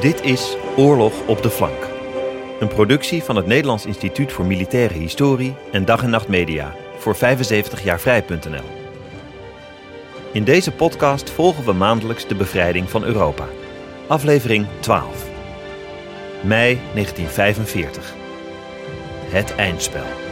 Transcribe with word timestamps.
Dit 0.00 0.22
is 0.22 0.56
Oorlog 0.76 1.26
op 1.26 1.42
de 1.42 1.50
Flank. 1.50 1.88
Een 2.60 2.68
productie 2.68 3.22
van 3.22 3.36
het 3.36 3.46
Nederlands 3.46 3.86
Instituut 3.86 4.32
voor 4.32 4.44
Militaire 4.44 4.94
Historie 4.94 5.54
en 5.72 5.84
Dag 5.84 6.02
en 6.02 6.10
Nacht 6.10 6.28
Media 6.28 6.74
voor 6.98 7.16
75jaarvrij.nl. 7.16 8.64
In 10.32 10.44
deze 10.44 10.72
podcast 10.72 11.30
volgen 11.30 11.64
we 11.64 11.72
maandelijks 11.72 12.26
de 12.26 12.34
bevrijding 12.34 12.90
van 12.90 13.04
Europa. 13.04 13.48
Aflevering 14.06 14.66
12. 14.80 15.28
Mei 16.42 16.78
1945. 16.94 18.14
Het 19.30 19.54
eindspel. 19.54 20.29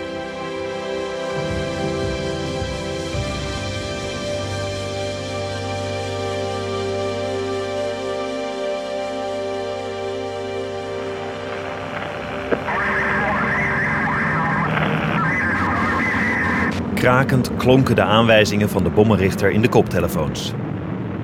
Krakend 17.09 17.51
klonken 17.57 17.95
de 17.95 18.03
aanwijzingen 18.03 18.69
van 18.69 18.83
de 18.83 18.91
bommenrichter 18.91 19.51
in 19.51 19.63
de 19.63 19.69
koptelefoons. 19.69 20.53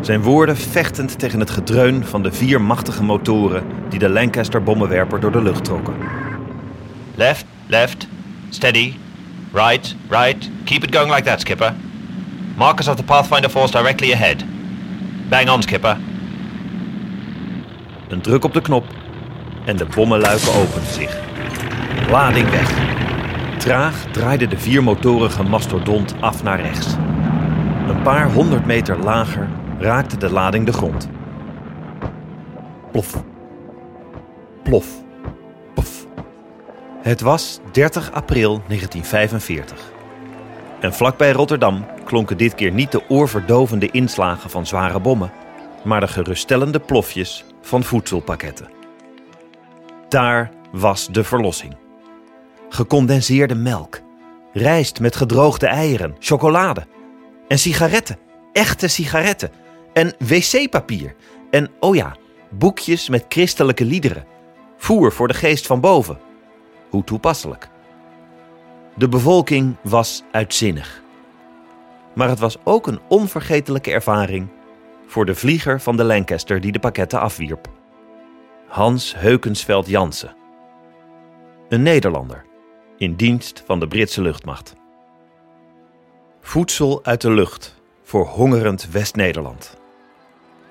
Zijn 0.00 0.22
woorden 0.22 0.56
vechtend 0.56 1.18
tegen 1.18 1.40
het 1.40 1.50
gedreun 1.50 2.04
van 2.04 2.22
de 2.22 2.32
vier 2.32 2.60
machtige 2.60 3.02
motoren 3.02 3.62
die 3.88 3.98
de 3.98 4.08
Lancaster 4.08 4.62
bommenwerper 4.62 5.20
door 5.20 5.32
de 5.32 5.42
lucht 5.42 5.64
trokken. 5.64 5.94
Left, 7.14 7.44
left, 7.66 8.06
steady, 8.48 8.94
right, 9.52 9.96
right. 10.08 10.50
Keep 10.64 10.84
it 10.84 10.96
going 10.96 11.14
like 11.14 11.28
that, 11.28 11.40
skipper. 11.40 11.74
Markers 12.56 12.88
of 12.88 12.96
the 12.96 13.04
Pathfinder 13.04 13.50
force 13.50 13.72
directly 13.72 14.12
ahead. 14.12 14.44
Bang 15.28 15.50
on, 15.50 15.62
skipper. 15.62 15.96
Een 18.08 18.20
druk 18.20 18.44
op 18.44 18.52
de 18.52 18.60
knop 18.60 18.84
en 19.64 19.76
de 19.76 19.86
bommenluiken 19.94 20.54
openden 20.54 20.92
zich. 20.92 21.16
Lading 22.10 22.50
weg. 22.50 22.93
Traag 23.58 24.06
draaide 24.12 24.46
de 24.46 24.58
viermotorige 24.58 25.42
mastodont 25.42 26.14
af 26.20 26.42
naar 26.42 26.60
rechts. 26.60 26.94
Een 27.88 28.02
paar 28.02 28.32
honderd 28.32 28.66
meter 28.66 28.98
lager 28.98 29.48
raakte 29.78 30.16
de 30.16 30.30
lading 30.30 30.66
de 30.66 30.72
grond. 30.72 31.08
Plof. 32.92 33.24
Plof. 34.62 34.86
Plof. 35.74 36.06
Het 37.02 37.20
was 37.20 37.60
30 37.72 38.12
april 38.12 38.62
1945. 38.66 39.92
En 40.80 40.94
vlakbij 40.94 41.32
Rotterdam 41.32 41.86
klonken 42.04 42.36
dit 42.36 42.54
keer 42.54 42.72
niet 42.72 42.92
de 42.92 43.02
oorverdovende 43.08 43.90
inslagen 43.90 44.50
van 44.50 44.66
zware 44.66 45.00
bommen, 45.00 45.32
maar 45.84 46.00
de 46.00 46.08
geruststellende 46.08 46.80
plofjes 46.80 47.44
van 47.62 47.82
voedselpakketten. 47.82 48.68
Daar 50.08 50.50
was 50.72 51.08
de 51.08 51.24
verlossing 51.24 51.82
gecondenseerde 52.74 53.54
melk, 53.54 54.00
rijst 54.52 55.00
met 55.00 55.16
gedroogde 55.16 55.66
eieren, 55.66 56.16
chocolade 56.18 56.86
en 57.48 57.58
sigaretten, 57.58 58.18
echte 58.52 58.88
sigaretten 58.88 59.50
en 59.92 60.14
wc-papier 60.18 61.14
en 61.50 61.70
oh 61.80 61.94
ja, 61.94 62.16
boekjes 62.50 63.08
met 63.08 63.24
christelijke 63.28 63.84
liederen, 63.84 64.24
voer 64.76 65.12
voor 65.12 65.28
de 65.28 65.34
geest 65.34 65.66
van 65.66 65.80
boven. 65.80 66.18
Hoe 66.90 67.04
toepasselijk. 67.04 67.68
De 68.94 69.08
bevolking 69.08 69.76
was 69.82 70.22
uitzinnig. 70.30 71.02
Maar 72.14 72.28
het 72.28 72.38
was 72.38 72.56
ook 72.64 72.86
een 72.86 73.00
onvergetelijke 73.08 73.90
ervaring 73.90 74.48
voor 75.06 75.26
de 75.26 75.34
vlieger 75.34 75.80
van 75.80 75.96
de 75.96 76.04
Lancaster 76.04 76.60
die 76.60 76.72
de 76.72 76.78
pakketten 76.78 77.20
afwierp. 77.20 77.68
Hans 78.68 79.14
Heukensveld 79.16 79.86
Jansen. 79.86 80.36
Een 81.68 81.82
Nederlander 81.82 82.44
in 83.04 83.14
dienst 83.14 83.62
van 83.66 83.80
de 83.80 83.88
Britse 83.88 84.22
luchtmacht. 84.22 84.74
Voedsel 86.40 87.00
uit 87.02 87.20
de 87.20 87.30
lucht 87.30 87.74
voor 88.02 88.26
hongerend 88.26 88.90
West-Nederland. 88.90 89.76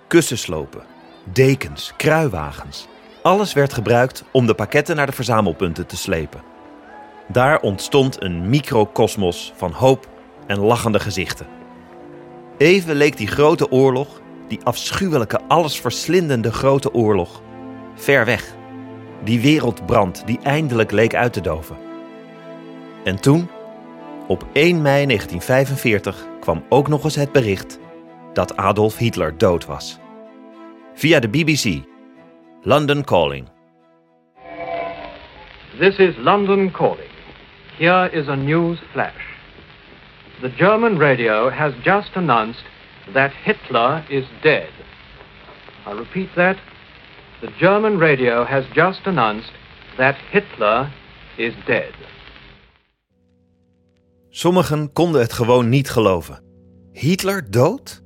Kussenslopen, 0.07 0.83
dekens, 1.23 1.93
kruiwagens. 1.97 2.87
Alles 3.21 3.53
werd 3.53 3.73
gebruikt 3.73 4.23
om 4.31 4.45
de 4.45 4.53
pakketten 4.53 4.95
naar 4.95 5.05
de 5.05 5.11
verzamelpunten 5.11 5.87
te 5.87 5.97
slepen. 5.97 6.41
Daar 7.27 7.59
ontstond 7.59 8.21
een 8.21 8.49
microcosmos 8.49 9.53
van 9.55 9.71
hoop 9.71 10.07
en 10.47 10.59
lachende 10.59 10.99
gezichten. 10.99 11.47
Even 12.57 12.95
leek 12.95 13.17
die 13.17 13.27
grote 13.27 13.71
oorlog, 13.71 14.21
die 14.47 14.59
afschuwelijke, 14.63 15.39
allesverslindende 15.47 16.51
grote 16.51 16.93
oorlog, 16.93 17.41
ver 17.95 18.25
weg. 18.25 18.55
Die 19.23 19.41
wereldbrand 19.41 20.23
die 20.25 20.39
eindelijk 20.43 20.91
leek 20.91 21.15
uit 21.15 21.33
te 21.33 21.41
doven. 21.41 21.91
En 23.03 23.21
toen, 23.21 23.49
op 24.27 24.45
1 24.53 24.81
mei 24.81 25.05
1945, 25.05 26.25
kwam 26.39 26.65
ook 26.69 26.87
nog 26.87 27.03
eens 27.03 27.15
het 27.15 27.31
bericht 27.31 27.79
dat 28.33 28.57
Adolf 28.57 28.97
Hitler 28.97 29.37
dood 29.37 29.65
was. 29.65 29.99
Via 30.93 31.19
de 31.19 31.29
BBC. 31.29 31.83
London 32.61 33.03
Calling. 33.03 33.47
This 35.79 35.97
is 35.97 36.15
London 36.17 36.71
Calling. 36.71 37.09
Here 37.77 38.09
is 38.11 38.27
a 38.27 38.35
news 38.35 38.79
flash. 38.91 39.23
The 40.41 40.51
German 40.55 40.97
radio 40.97 41.49
has 41.49 41.73
just 41.83 42.15
announced 42.15 42.63
that 43.13 43.31
Hitler 43.43 44.03
is 44.07 44.25
dead. 44.41 44.69
I 45.87 45.91
repeat 45.91 46.29
that. 46.35 46.57
The 47.39 47.51
German 47.57 47.97
radio 47.97 48.45
has 48.45 48.65
just 48.73 48.99
announced 49.05 49.51
that 49.97 50.15
Hitler 50.31 50.91
is 51.37 51.53
dead. 51.65 51.93
Sommigen 54.35 54.93
konden 54.93 55.21
het 55.21 55.33
gewoon 55.33 55.69
niet 55.69 55.89
geloven. 55.89 56.43
Hitler 56.91 57.51
dood? 57.51 58.03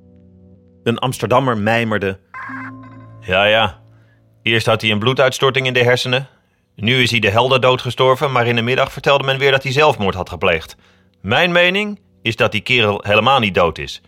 Een 0.84 0.98
Amsterdammer 0.98 1.58
mijmerde. 1.58 2.20
Ja, 3.20 3.44
ja. 3.44 3.82
Eerst 4.42 4.66
had 4.66 4.82
hij 4.82 4.92
een 4.92 5.00
bloeduitstorting 5.00 5.68
in 5.68 5.74
de 5.74 5.84
hersenen. 5.84 6.28
Nu 6.76 7.02
is 7.02 7.12
hij 7.12 7.20
de 7.20 7.30
helder 7.30 7.62
doodgestorven, 7.62 8.32
maar 8.32 8.48
in 8.48 8.56
de 8.56 8.62
middag 8.62 8.92
vertelde 8.92 9.24
men 9.24 9.38
weer 9.38 9.52
dat 9.52 9.64
hij 9.64 9.72
zelfmoord 9.72 10.16
had 10.16 10.30
gepleegd. 10.30 10.76
Mijn 11.22 11.52
mening 11.52 12.00
is 12.22 12.36
dat 12.36 12.52
die 12.52 12.62
kerel 12.62 13.04
helemaal 13.06 13.40
niet 13.40 13.56
dood 13.56 13.78
is. 13.78 14.02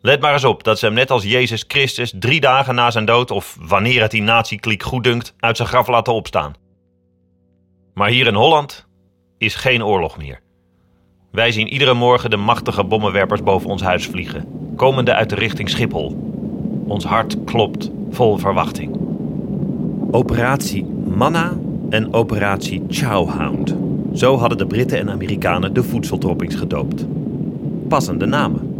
Let 0.00 0.20
maar 0.20 0.32
eens 0.32 0.44
op 0.44 0.64
dat 0.64 0.78
ze 0.78 0.86
hem 0.86 0.94
net 0.94 1.10
als 1.10 1.24
Jezus 1.24 1.64
Christus 1.68 2.12
drie 2.18 2.40
dagen 2.40 2.74
na 2.74 2.90
zijn 2.90 3.04
dood, 3.04 3.30
of 3.30 3.56
wanneer 3.60 4.00
het 4.02 4.10
die 4.10 4.22
nazi-kliek 4.22 4.82
goeddunkt, 4.82 5.34
uit 5.38 5.56
zijn 5.56 5.68
graf 5.68 5.86
laten 5.86 6.12
opstaan. 6.12 6.54
Maar 7.94 8.08
hier 8.08 8.26
in 8.26 8.34
Holland 8.34 8.86
is 9.38 9.54
geen 9.54 9.84
oorlog 9.84 10.16
meer. 10.16 10.46
Wij 11.30 11.52
zien 11.52 11.68
iedere 11.68 11.94
morgen 11.94 12.30
de 12.30 12.36
machtige 12.36 12.84
bommenwerpers 12.84 13.42
boven 13.42 13.70
ons 13.70 13.82
huis 13.82 14.06
vliegen, 14.06 14.44
komende 14.76 15.14
uit 15.14 15.28
de 15.28 15.34
richting 15.34 15.68
Schiphol. 15.68 16.16
Ons 16.86 17.04
hart 17.04 17.44
klopt 17.44 17.90
vol 18.10 18.36
verwachting. 18.36 18.96
Operatie 20.10 20.84
Manna 21.16 21.52
en 21.90 22.12
Operatie 22.12 22.82
Chowhound. 22.88 23.74
Zo 24.14 24.36
hadden 24.36 24.58
de 24.58 24.66
Britten 24.66 24.98
en 24.98 25.10
Amerikanen 25.10 25.74
de 25.74 25.82
voedseltroppings 25.82 26.54
gedoopt. 26.54 27.06
Passende 27.88 28.26
namen. 28.26 28.74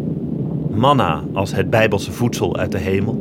Manna 0.71 1.25
als 1.33 1.55
het 1.55 1.71
bijbelse 1.71 2.13
voedsel 2.13 2.57
uit 2.57 2.73
de 2.73 2.79
hemel. 2.79 3.19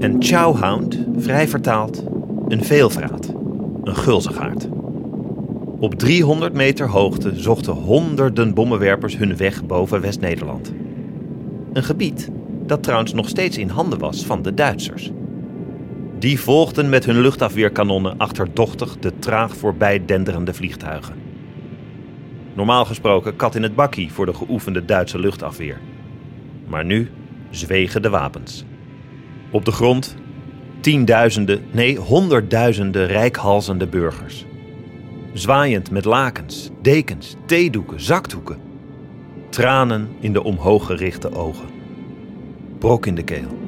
En 0.00 0.16
Chowhound, 0.18 1.04
vrij 1.16 1.48
vertaald, 1.48 2.04
een 2.48 2.64
veelvraat, 2.64 3.34
een 3.82 3.96
gulzigaard. 3.96 4.68
Op 5.80 5.94
300 5.94 6.52
meter 6.52 6.88
hoogte 6.88 7.40
zochten 7.40 7.72
honderden 7.72 8.54
bommenwerpers 8.54 9.16
hun 9.16 9.36
weg 9.36 9.64
boven 9.64 10.00
West-Nederland. 10.00 10.72
Een 11.72 11.84
gebied 11.84 12.30
dat 12.66 12.82
trouwens 12.82 13.12
nog 13.12 13.28
steeds 13.28 13.58
in 13.58 13.68
handen 13.68 13.98
was 13.98 14.26
van 14.26 14.42
de 14.42 14.54
Duitsers. 14.54 15.10
Die 16.18 16.40
volgden 16.40 16.88
met 16.88 17.04
hun 17.04 17.20
luchtafweerkanonnen 17.20 18.18
achterdochtig 18.18 18.98
de 18.98 19.18
traag 19.18 19.56
voorbij 19.56 20.04
denderende 20.04 20.54
vliegtuigen. 20.54 21.14
Normaal 22.54 22.84
gesproken 22.84 23.36
kat 23.36 23.54
in 23.54 23.62
het 23.62 23.74
bakkie 23.74 24.12
voor 24.12 24.26
de 24.26 24.34
geoefende 24.34 24.84
Duitse 24.84 25.18
luchtafweer. 25.18 25.80
Maar 26.66 26.84
nu 26.84 27.10
zwegen 27.50 28.02
de 28.02 28.10
wapens. 28.10 28.64
Op 29.50 29.64
de 29.64 29.72
grond 29.72 30.16
tienduizenden, 30.80 31.64
nee 31.70 31.96
honderdduizenden 31.96 33.06
rijkhalzende 33.06 33.86
burgers 33.86 34.46
zwaaiend 35.32 35.90
met 35.90 36.04
lakens, 36.04 36.70
dekens, 36.82 37.34
theedoeken, 37.46 38.00
zakdoeken. 38.00 38.58
Tranen 39.48 40.08
in 40.20 40.32
de 40.32 40.42
omhoog 40.42 40.86
gerichte 40.86 41.34
ogen. 41.34 41.68
Brok 42.78 43.06
in 43.06 43.14
de 43.14 43.22
keel. 43.22 43.58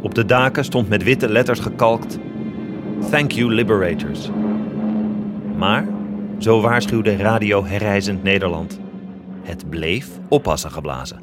Op 0.00 0.14
de 0.14 0.24
daken 0.24 0.64
stond 0.64 0.88
met 0.88 1.02
witte 1.02 1.28
letters 1.28 1.60
gekalkt: 1.60 2.18
Thank 3.10 3.30
you, 3.30 3.54
Liberators. 3.54 4.30
Maar, 5.56 5.88
zo 6.38 6.60
waarschuwde 6.60 7.16
Radio 7.16 7.64
Herreizend 7.64 8.22
Nederland, 8.22 8.78
het 9.42 9.70
bleef 9.70 10.08
oppassen 10.28 10.70
geblazen. 10.70 11.22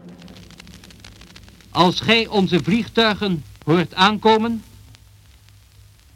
Als 1.69 1.99
gij 1.99 2.27
onze 2.27 2.63
vliegtuigen 2.63 3.43
hoort 3.65 3.95
aankomen, 3.95 4.63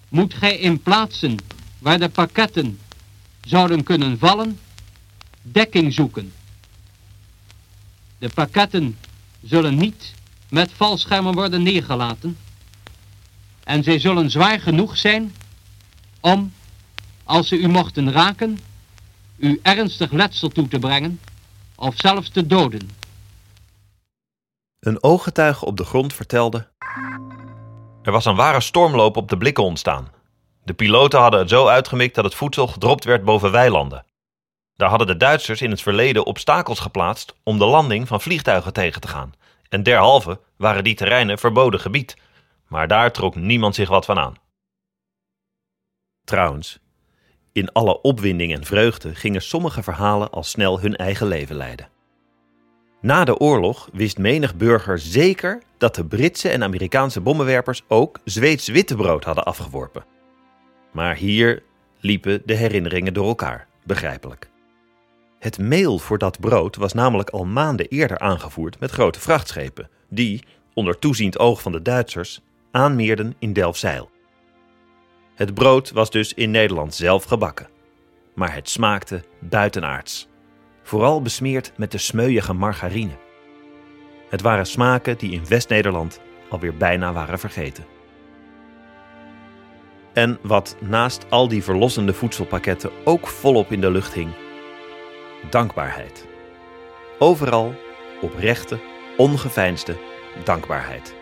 moet 0.09 0.33
gij 0.33 0.57
in 0.57 0.81
plaatsen 0.81 1.37
waar 1.79 1.99
de 1.99 2.09
pakketten 2.09 2.79
zouden 3.41 3.83
kunnen 3.83 4.19
vallen, 4.19 4.59
dekking 5.41 5.93
zoeken. 5.93 6.33
De 8.17 8.29
pakketten 8.29 8.97
zullen 9.41 9.75
niet 9.75 10.13
met 10.49 10.71
valschermen 10.71 11.33
worden 11.33 11.63
neergelaten 11.63 12.37
en 13.63 13.83
zij 13.83 13.99
zullen 13.99 14.31
zwaar 14.31 14.59
genoeg 14.59 14.97
zijn 14.97 15.35
om, 16.19 16.53
als 17.23 17.47
ze 17.47 17.57
u 17.57 17.67
mochten 17.67 18.11
raken, 18.11 18.59
u 19.37 19.59
ernstig 19.61 20.11
letsel 20.11 20.49
toe 20.49 20.67
te 20.67 20.79
brengen 20.79 21.19
of 21.75 21.93
zelfs 21.97 22.29
te 22.29 22.47
doden. 22.47 22.89
Een 24.79 25.03
ooggetuige 25.03 25.65
op 25.65 25.77
de 25.77 25.83
grond 25.83 26.13
vertelde 26.13 26.67
Er 28.01 28.11
was 28.11 28.25
een 28.25 28.35
ware 28.35 28.61
stormloop 28.61 29.17
op 29.17 29.29
de 29.29 29.37
blikken 29.37 29.63
ontstaan. 29.63 30.07
De 30.67 30.73
piloten 30.73 31.19
hadden 31.19 31.39
het 31.39 31.49
zo 31.49 31.67
uitgemikt 31.67 32.15
dat 32.15 32.23
het 32.23 32.35
voedsel 32.35 32.67
gedropt 32.67 33.03
werd 33.03 33.23
boven 33.23 33.51
weilanden. 33.51 34.05
Daar 34.75 34.89
hadden 34.89 35.07
de 35.07 35.17
Duitsers 35.17 35.61
in 35.61 35.71
het 35.71 35.81
verleden 35.81 36.25
obstakels 36.25 36.79
geplaatst 36.79 37.35
om 37.43 37.57
de 37.57 37.65
landing 37.65 38.07
van 38.07 38.21
vliegtuigen 38.21 38.73
tegen 38.73 39.01
te 39.01 39.07
gaan. 39.07 39.33
En 39.69 39.83
derhalve 39.83 40.39
waren 40.57 40.83
die 40.83 40.95
terreinen 40.95 41.37
verboden 41.37 41.79
gebied. 41.79 42.17
Maar 42.67 42.87
daar 42.87 43.11
trok 43.11 43.35
niemand 43.35 43.75
zich 43.75 43.89
wat 43.89 44.05
van 44.05 44.19
aan. 44.19 44.35
Trouwens, 46.23 46.79
in 47.51 47.71
alle 47.71 48.01
opwinding 48.01 48.53
en 48.53 48.65
vreugde 48.65 49.15
gingen 49.15 49.41
sommige 49.41 49.83
verhalen 49.83 50.29
al 50.29 50.43
snel 50.43 50.79
hun 50.79 50.95
eigen 50.95 51.27
leven 51.27 51.55
leiden. 51.55 51.89
Na 53.01 53.23
de 53.23 53.37
oorlog 53.37 53.89
wist 53.93 54.17
menig 54.17 54.55
burger 54.55 54.99
zeker 54.99 55.63
dat 55.77 55.95
de 55.95 56.05
Britse 56.05 56.49
en 56.49 56.63
Amerikaanse 56.63 57.21
bommenwerpers 57.21 57.83
ook 57.87 58.19
Zweeds 58.23 58.67
wittebrood 58.67 59.23
hadden 59.23 59.45
afgeworpen. 59.45 60.15
Maar 60.91 61.15
hier 61.15 61.63
liepen 61.99 62.41
de 62.45 62.53
herinneringen 62.53 63.13
door 63.13 63.27
elkaar, 63.27 63.67
begrijpelijk. 63.83 64.49
Het 65.39 65.59
meel 65.59 65.99
voor 65.99 66.17
dat 66.17 66.39
brood 66.39 66.75
was 66.75 66.93
namelijk 66.93 67.29
al 67.29 67.45
maanden 67.45 67.87
eerder 67.87 68.19
aangevoerd 68.19 68.79
met 68.79 68.91
grote 68.91 69.19
vrachtschepen, 69.19 69.89
die, 70.09 70.43
onder 70.73 70.99
toeziend 70.99 71.39
oog 71.39 71.61
van 71.61 71.71
de 71.71 71.81
Duitsers, 71.81 72.41
aanmeerden 72.71 73.35
in 73.39 73.53
Delfzijl. 73.53 74.09
Het 75.35 75.53
brood 75.53 75.91
was 75.91 76.09
dus 76.11 76.33
in 76.33 76.51
Nederland 76.51 76.95
zelf 76.95 77.23
gebakken, 77.23 77.67
maar 78.35 78.53
het 78.53 78.69
smaakte 78.69 79.23
buitenaards, 79.39 80.27
vooral 80.83 81.21
besmeerd 81.21 81.71
met 81.77 81.91
de 81.91 81.97
smeuïge 81.97 82.53
margarine. 82.53 83.17
Het 84.29 84.41
waren 84.41 84.65
smaken 84.65 85.17
die 85.17 85.31
in 85.31 85.47
West-Nederland 85.47 86.21
alweer 86.49 86.77
bijna 86.77 87.13
waren 87.13 87.39
vergeten. 87.39 87.85
En 90.17 90.37
wat 90.41 90.75
naast 90.81 91.25
al 91.29 91.47
die 91.47 91.63
verlossende 91.63 92.13
voedselpakketten 92.13 92.91
ook 93.03 93.27
volop 93.27 93.71
in 93.71 93.81
de 93.81 93.91
lucht 93.91 94.13
hing: 94.13 94.29
dankbaarheid. 95.49 96.25
Overal 97.19 97.75
oprechte, 98.21 98.79
ongeveinsde 99.17 99.97
dankbaarheid. 100.43 101.15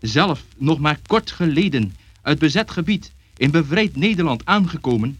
Zelf 0.00 0.44
nog 0.56 0.78
maar 0.78 0.98
kort 1.06 1.30
geleden 1.30 1.96
uit 2.22 2.38
bezet 2.38 2.70
gebied 2.70 3.12
in 3.36 3.50
bevrijd 3.50 3.96
Nederland 3.96 4.44
aangekomen, 4.44 5.18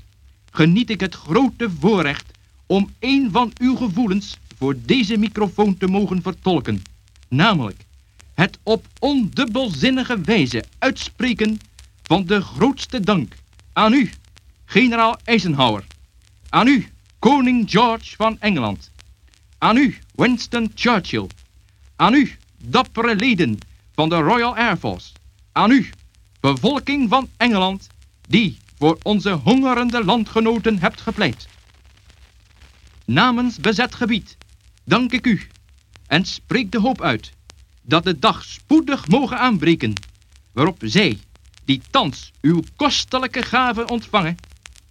geniet 0.51 0.91
ik 0.91 1.01
het 1.01 1.15
grote 1.15 1.71
voorrecht 1.81 2.39
om 2.67 2.91
een 2.99 3.29
van 3.33 3.53
uw 3.61 3.77
gevoelens 3.77 4.39
voor 4.59 4.75
deze 4.85 5.17
microfoon 5.17 5.77
te 5.77 5.87
mogen 5.87 6.23
vertolken. 6.23 6.83
Namelijk 7.29 7.85
het 8.35 8.59
op 8.63 8.87
ondubbelzinnige 8.99 10.21
wijze 10.21 10.65
uitspreken 10.79 11.59
van 12.03 12.25
de 12.25 12.41
grootste 12.41 13.01
dank 13.01 13.35
aan 13.73 13.93
u, 13.93 14.11
generaal 14.65 15.19
Eisenhower. 15.25 15.85
Aan 16.49 16.67
u, 16.67 16.89
koning 17.19 17.71
George 17.71 18.17
van 18.17 18.41
Engeland. 18.41 18.91
Aan 19.59 19.77
u, 19.77 19.99
Winston 20.15 20.73
Churchill. 20.75 21.27
Aan 21.97 22.15
u, 22.15 22.37
dappere 22.63 23.17
leden 23.17 23.59
van 23.95 24.09
de 24.09 24.17
Royal 24.17 24.57
Air 24.57 24.77
Force. 24.77 25.13
Aan 25.53 25.71
u, 25.71 25.91
bevolking 26.41 27.09
van 27.09 27.29
Engeland, 27.37 27.87
die 28.29 28.59
voor 28.79 28.99
onze 29.03 29.31
hongerende 29.31 30.05
landgenoten 30.05 30.79
hebt 30.79 31.01
gepleit. 31.01 31.49
Namens 33.05 33.59
bezet 33.59 33.95
gebied 33.95 34.37
dank 34.85 35.13
ik 35.13 35.27
u 35.27 35.47
en 36.07 36.25
spreek 36.25 36.73
de 36.73 36.81
hoop 36.81 37.03
uit 37.03 37.33
dat 37.87 38.05
de 38.05 38.19
dag 38.19 38.45
spoedig 38.45 39.09
mogen 39.09 39.39
aanbreken 39.39 39.93
waarop 40.53 40.77
zij, 40.85 41.19
die 41.65 41.81
thans 41.91 42.33
uw 42.41 42.63
kostelijke 42.77 43.43
gaven 43.43 43.91
ontvangen, 43.91 44.37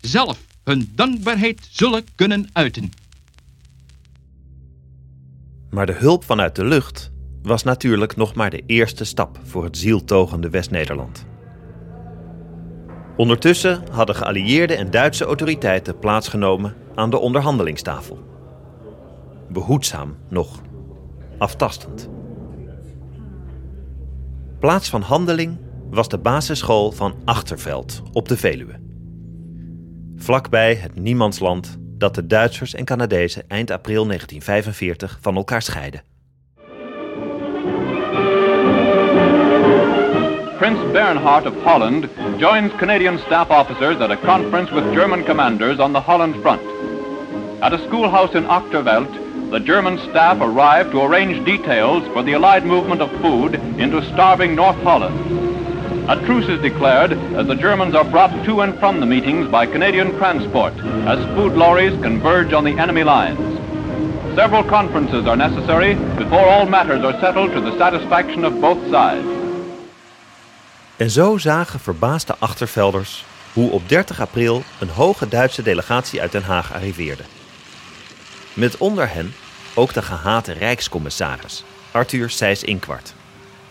zelf 0.01 0.39
hun 0.63 0.91
dankbaarheid 0.95 1.67
zullen 1.71 2.05
kunnen 2.15 2.49
uiten. 2.53 2.91
Maar 5.69 5.85
de 5.85 5.93
hulp 5.93 6.23
vanuit 6.23 6.55
de 6.55 6.65
lucht 6.65 7.11
was 7.41 7.63
natuurlijk 7.63 8.15
nog 8.15 8.33
maar 8.33 8.49
de 8.49 8.63
eerste 8.65 9.03
stap 9.03 9.39
voor 9.43 9.63
het 9.63 9.77
zieltogende 9.77 10.49
West-Nederland. 10.49 11.25
Ondertussen 13.17 13.83
hadden 13.91 14.15
geallieerde 14.15 14.75
en 14.75 14.91
Duitse 14.91 15.25
autoriteiten 15.25 15.99
plaatsgenomen 15.99 16.75
aan 16.95 17.09
de 17.09 17.17
onderhandelingstafel. 17.17 18.23
Behoedzaam 19.49 20.17
nog, 20.29 20.61
aftastend. 21.37 22.09
Plaats 24.63 24.89
van 24.89 25.01
handeling 25.01 25.57
was 25.89 26.07
de 26.07 26.17
basisschool 26.17 26.91
van 26.91 27.15
Achterveld 27.25 28.01
op 28.11 28.27
de 28.27 28.37
Veluwe. 28.37 28.79
Vlakbij 30.15 30.75
het 30.75 30.95
niemandsland 30.95 31.77
dat 31.79 32.15
de 32.15 32.27
Duitsers 32.27 32.73
en 32.73 32.85
Canadezen 32.85 33.43
eind 33.47 33.71
april 33.71 34.05
1945 34.05 35.17
van 35.21 35.35
elkaar 35.35 35.61
scheiden. 35.61 36.03
Prince 40.57 40.85
Bernhard 40.91 41.45
of 41.45 41.63
Holland 41.63 42.05
joins 42.37 42.75
Canadian 42.75 43.17
staff 43.17 43.49
officers 43.49 43.97
at 43.97 44.09
a 44.09 44.17
conference 44.17 44.73
with 44.73 44.83
German 44.93 45.23
commanders 45.23 45.79
on 45.79 45.91
the 45.91 45.99
Holland 45.99 46.35
front. 46.41 46.61
At 47.59 47.73
a 47.73 47.77
schoolhouse 47.77 48.37
in 48.37 48.47
Achterveld, 48.47 49.22
the 49.53 49.59
German 49.59 49.99
staff 50.09 50.41
arrived 50.41 50.89
to 50.89 51.03
arrange 51.03 51.45
details 51.45 52.03
for 52.11 52.23
the 52.23 52.33
Allied 52.33 52.65
movement 52.65 53.01
of 53.01 53.11
food 53.21 53.53
into 53.77 54.01
starving 54.11 54.55
North 54.55 54.81
Holland. 54.81 55.15
A 56.09 56.15
truce 56.25 56.49
is 56.49 56.59
declared 56.59 57.13
as 57.37 57.45
the 57.45 57.53
Germans 57.53 57.93
are 57.93 58.03
brought 58.03 58.33
to 58.45 58.61
and 58.61 58.73
from 58.79 58.99
the 58.99 59.05
meetings 59.05 59.47
by 59.51 59.67
Canadian 59.67 60.17
transport 60.17 60.73
as 61.05 61.23
food 61.35 61.53
lorries 61.53 62.01
converge 62.01 62.51
on 62.51 62.63
the 62.63 62.75
enemy 62.79 63.03
lines. 63.03 63.59
Several 64.33 64.63
conferences 64.63 65.27
are 65.27 65.37
necessary 65.37 65.93
before 66.17 66.47
all 66.47 66.65
matters 66.65 67.03
are 67.03 67.19
settled 67.19 67.51
to 67.51 67.61
the 67.61 67.77
satisfaction 67.77 68.45
of 68.45 68.59
both 68.59 68.81
sides. 68.89 69.27
En 70.97 71.09
zo 71.09 71.37
zagen 71.37 71.79
verbaasde 71.79 72.35
achtervelders 72.39 73.25
hoe 73.53 73.71
op 73.71 73.89
30 73.89 74.19
april 74.19 74.63
een 74.79 74.89
hoge 74.89 75.27
Duitse 75.27 75.61
delegatie 75.61 76.21
uit 76.21 76.31
Den 76.31 76.43
Haag 76.43 76.73
arriveerde. 76.73 77.23
Met 78.53 78.77
onder 78.77 79.13
hen 79.13 79.33
ook 79.75 79.93
de 79.93 80.01
gehate 80.01 80.51
rijkscommissaris, 80.51 81.63
Arthur 81.91 82.29
Seyss-Inquart, 82.29 83.13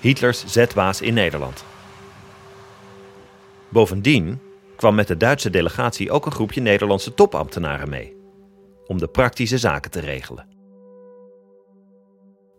Hitlers 0.01 0.45
zetbaas 0.47 1.01
in 1.01 1.15
Nederland. 1.15 1.65
Bovendien 3.69 4.41
kwam 4.77 4.95
met 4.95 5.07
de 5.07 5.17
Duitse 5.17 5.51
delegatie 5.51 6.11
ook 6.11 6.27
een 6.27 6.33
groepje 6.33 6.61
Nederlandse 6.61 7.15
topambtenaren 7.15 7.89
mee, 7.89 8.17
om 8.87 8.99
de 8.99 9.09
praktische 9.09 9.59
zaken 9.59 9.91
te 9.91 10.01
regelen. 10.01 10.47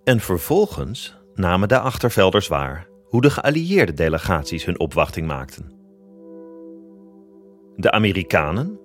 En 0.04 0.20
vervolgens 0.20 1.18
namen 1.34 1.68
de 1.68 1.80
achtervelders 1.80 2.48
waar 2.48 2.88
hoe 3.04 3.22
de 3.22 3.30
geallieerde 3.30 3.94
delegaties 3.94 4.66
hun 4.66 4.80
opwachting 4.80 5.28
maakten. 5.28 5.72
De 7.76 7.92
Amerikanen, 7.92 8.80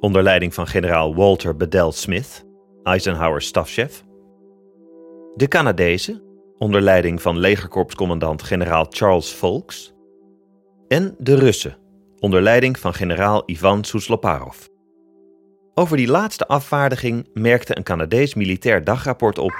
onder 0.00 0.22
leiding 0.22 0.54
van 0.54 0.66
generaal 0.66 1.14
Walter 1.14 1.56
Bedell 1.56 1.90
Smith, 1.90 2.44
Eisenhower's 2.82 3.46
stafchef. 3.46 4.03
De 5.36 5.48
Canadezen, 5.48 6.22
onder 6.58 6.80
leiding 6.80 7.22
van 7.22 7.38
legerkorpscommandant 7.38 8.42
generaal 8.42 8.86
Charles 8.88 9.32
Volks. 9.32 9.92
En 10.88 11.14
de 11.18 11.34
Russen, 11.34 11.76
onder 12.18 12.42
leiding 12.42 12.78
van 12.78 12.94
generaal 12.94 13.42
Ivan 13.46 13.84
Soesloparov. 13.84 14.66
Over 15.74 15.96
die 15.96 16.06
laatste 16.06 16.46
afvaardiging 16.46 17.28
merkte 17.32 17.76
een 17.76 17.82
Canadees 17.82 18.34
militair 18.34 18.84
dagrapport 18.84 19.38
op. 19.38 19.52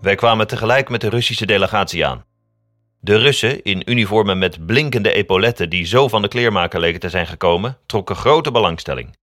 Wij 0.00 0.14
kwamen 0.14 0.46
tegelijk 0.46 0.88
met 0.88 1.00
de 1.00 1.08
Russische 1.08 1.46
delegatie 1.46 2.06
aan. 2.06 2.24
De 3.00 3.16
Russen, 3.16 3.62
in 3.62 3.90
uniformen 3.90 4.38
met 4.38 4.66
blinkende 4.66 5.12
epauletten 5.12 5.70
die 5.70 5.84
zo 5.84 6.08
van 6.08 6.22
de 6.22 6.28
kleermaker 6.28 6.80
leken 6.80 7.00
te 7.00 7.08
zijn 7.08 7.26
gekomen, 7.26 7.78
trokken 7.86 8.16
grote 8.16 8.50
belangstelling. 8.50 9.16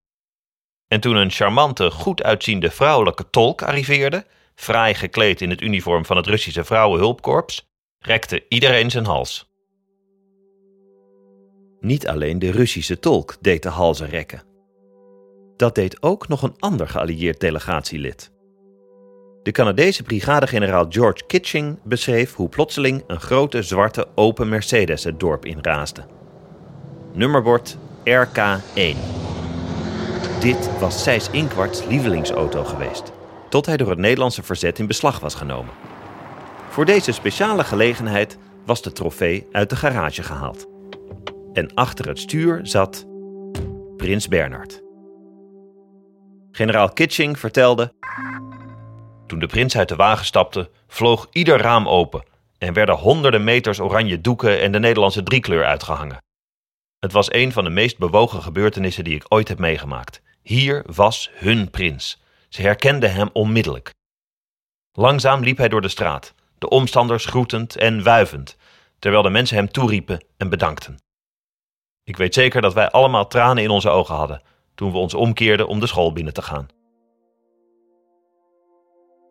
En 0.88 1.00
toen 1.00 1.16
een 1.16 1.30
charmante, 1.30 1.90
goed 1.90 2.22
uitziende 2.22 2.70
vrouwelijke 2.70 3.30
tolk 3.30 3.62
arriveerde, 3.62 4.24
fraai 4.60 4.94
gekleed 4.94 5.40
in 5.40 5.50
het 5.50 5.60
uniform 5.60 6.04
van 6.04 6.16
het 6.16 6.26
Russische 6.26 6.64
Vrouwenhulpkorps, 6.64 7.68
rekte 7.98 8.44
iedereen 8.48 8.90
zijn 8.90 9.04
hals. 9.04 9.50
Niet 11.80 12.08
alleen 12.08 12.38
de 12.38 12.50
Russische 12.50 12.98
tolk 12.98 13.36
deed 13.40 13.62
de 13.62 13.68
halzen 13.68 14.08
rekken. 14.08 14.42
Dat 15.56 15.74
deed 15.74 16.02
ook 16.02 16.28
nog 16.28 16.42
een 16.42 16.54
ander 16.58 16.88
geallieerd 16.88 17.40
delegatielid. 17.40 18.32
De 19.42 19.50
Canadese 19.50 20.02
brigadegeneraal 20.02 20.86
George 20.88 21.26
Kitching 21.26 21.78
beschreef 21.84 22.34
hoe 22.34 22.48
plotseling 22.48 23.04
een 23.06 23.20
grote 23.20 23.62
zwarte 23.62 24.08
open 24.14 24.48
Mercedes 24.48 25.04
het 25.04 25.20
dorp 25.20 25.44
inraasde. 25.44 26.04
Nummerbord 27.12 27.76
RK1. 28.04 28.96
Dit 30.40 30.78
was 30.78 31.02
Seys 31.02 31.30
Inkwarts 31.30 31.84
lievelingsauto 31.84 32.64
geweest, 32.64 33.12
tot 33.50 33.66
hij 33.66 33.76
door 33.76 33.90
het 33.90 33.98
Nederlandse 33.98 34.42
verzet 34.42 34.78
in 34.78 34.86
beslag 34.86 35.20
was 35.20 35.34
genomen. 35.34 35.74
Voor 36.68 36.84
deze 36.84 37.12
speciale 37.12 37.64
gelegenheid 37.64 38.38
was 38.66 38.82
de 38.82 38.92
trofee 38.92 39.46
uit 39.52 39.70
de 39.70 39.76
garage 39.76 40.22
gehaald. 40.22 40.66
En 41.52 41.74
achter 41.74 42.08
het 42.08 42.18
stuur 42.18 42.60
zat 42.62 43.06
Prins 43.96 44.28
Bernhard. 44.28 44.82
Generaal 46.52 46.88
Kitching 46.92 47.38
vertelde. 47.38 47.92
Toen 49.26 49.38
de 49.38 49.46
prins 49.46 49.76
uit 49.76 49.88
de 49.88 49.96
wagen 49.96 50.24
stapte, 50.24 50.70
vloog 50.88 51.28
ieder 51.30 51.58
raam 51.58 51.88
open 51.88 52.24
en 52.58 52.72
werden 52.72 52.94
honderden 52.94 53.44
meters 53.44 53.80
oranje 53.80 54.20
doeken 54.20 54.60
en 54.60 54.72
de 54.72 54.78
Nederlandse 54.78 55.22
driekleur 55.22 55.64
uitgehangen. 55.64 56.22
Het 56.98 57.12
was 57.12 57.32
een 57.32 57.52
van 57.52 57.64
de 57.64 57.70
meest 57.70 57.98
bewogen 57.98 58.42
gebeurtenissen 58.42 59.04
die 59.04 59.14
ik 59.14 59.24
ooit 59.28 59.48
heb 59.48 59.58
meegemaakt. 59.58 60.22
Hier 60.42 60.84
was 60.86 61.30
hun 61.34 61.70
prins. 61.70 62.22
Ze 62.50 62.62
herkenden 62.62 63.12
hem 63.12 63.30
onmiddellijk. 63.32 63.90
Langzaam 64.92 65.42
liep 65.42 65.56
hij 65.56 65.68
door 65.68 65.80
de 65.80 65.88
straat, 65.88 66.34
de 66.58 66.68
omstanders 66.68 67.24
groetend 67.24 67.76
en 67.76 68.02
wuivend, 68.02 68.56
terwijl 68.98 69.22
de 69.22 69.30
mensen 69.30 69.56
hem 69.56 69.70
toeriepen 69.70 70.24
en 70.36 70.48
bedankten. 70.48 70.98
Ik 72.04 72.16
weet 72.16 72.34
zeker 72.34 72.60
dat 72.60 72.74
wij 72.74 72.90
allemaal 72.90 73.26
tranen 73.26 73.62
in 73.62 73.70
onze 73.70 73.88
ogen 73.88 74.14
hadden 74.14 74.42
toen 74.74 74.92
we 74.92 74.98
ons 74.98 75.14
omkeerden 75.14 75.68
om 75.68 75.80
de 75.80 75.86
school 75.86 76.12
binnen 76.12 76.32
te 76.32 76.42
gaan. 76.42 76.68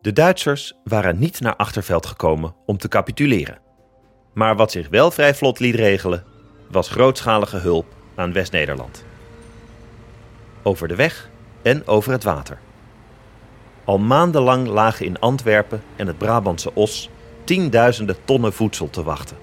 De 0.02 0.14
Duitsers 0.14 0.74
waren 0.84 1.20
niet 1.20 1.40
naar 1.40 1.56
Achterveld 1.56 2.06
gekomen 2.06 2.56
om 2.66 2.78
te 2.78 2.88
capituleren. 2.88 3.62
Maar 4.34 4.56
wat 4.56 4.72
zich 4.72 4.90
wel 4.90 5.12
vrij 5.12 5.36
vlot 5.36 5.60
liet 5.60 5.76
regelen, 5.76 6.24
was 6.70 6.90
grootschalige 6.90 7.58
hulp 7.58 7.86
aan 8.16 8.34
West-Nederland. 8.34 9.06
Over 10.64 10.88
de 10.88 10.96
weg 10.96 11.30
en 11.62 11.88
over 11.88 12.12
het 12.12 12.24
water. 12.24 12.60
Al 13.90 13.98
maandenlang 13.98 14.68
lagen 14.68 15.06
in 15.06 15.20
Antwerpen 15.20 15.82
en 15.96 16.08
het 16.08 16.18
Brabantse 16.18 16.74
Os 16.74 17.10
tienduizenden 17.44 18.16
tonnen 18.26 18.54
voedsel 18.54 18.90
te 18.90 19.04
wachten. 19.04 19.38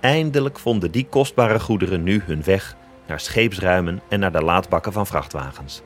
Eindelijk 0.00 0.58
vonden 0.58 0.90
die 0.90 1.06
kostbare 1.10 1.60
goederen 1.60 2.02
nu 2.02 2.22
hun 2.26 2.42
weg 2.44 2.76
naar 3.06 3.20
scheepsruimen 3.20 4.00
en 4.08 4.20
naar 4.20 4.32
de 4.32 4.42
laadbakken 4.42 4.92
van 4.92 5.06
vrachtwagens. 5.06 5.82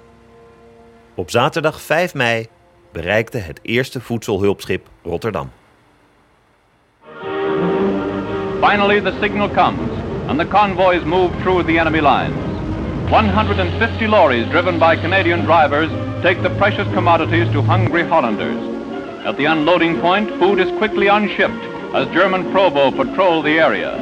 Op 1.14 1.30
zaterdag 1.30 1.80
5 1.80 2.14
mei 2.14 2.46
bereikte 2.92 3.38
het 3.38 3.58
eerste 3.62 4.00
voedselhulpschip 4.00 4.86
Rotterdam. 5.02 5.50
Finally, 8.60 9.00
the 9.00 9.16
signal 9.20 9.50
comes, 9.50 9.90
and 10.26 10.38
the 10.38 10.48
convoys 10.48 11.04
move 11.04 11.30
through 11.40 11.66
the 11.66 11.78
enemy 11.78 12.00
lines. 12.00 12.49
150 13.10 14.06
lorries 14.06 14.48
driven 14.50 14.78
by 14.78 14.94
Canadian 14.94 15.44
drivers 15.44 15.90
take 16.22 16.40
the 16.42 16.50
precious 16.50 16.86
commodities 16.94 17.50
to 17.52 17.60
hungry 17.60 18.04
Hollanders. 18.04 18.62
At 19.26 19.36
the 19.36 19.46
unloading 19.46 20.00
point, 20.00 20.30
food 20.38 20.60
is 20.60 20.70
quickly 20.78 21.08
unshipped 21.08 21.64
as 21.92 22.06
German 22.14 22.52
Provo 22.52 22.92
patrol 22.92 23.42
the 23.42 23.58
area. 23.58 23.96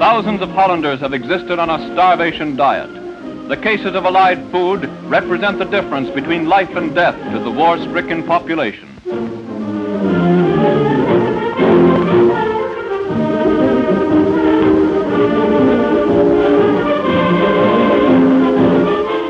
Thousands 0.00 0.42
of 0.42 0.50
Hollanders 0.50 0.98
have 0.98 1.14
existed 1.14 1.60
on 1.60 1.70
a 1.70 1.92
starvation 1.92 2.56
diet. 2.56 3.03
The 3.48 3.58
cases 3.58 3.94
of 3.94 4.06
Allied 4.06 4.50
food 4.50 4.88
represent 5.04 5.58
the 5.58 5.66
difference 5.66 6.08
between 6.08 6.48
life 6.48 6.74
and 6.76 6.94
death 6.94 7.14
to 7.32 7.38
the 7.38 7.50
war-stricken 7.50 8.22
population. 8.22 8.88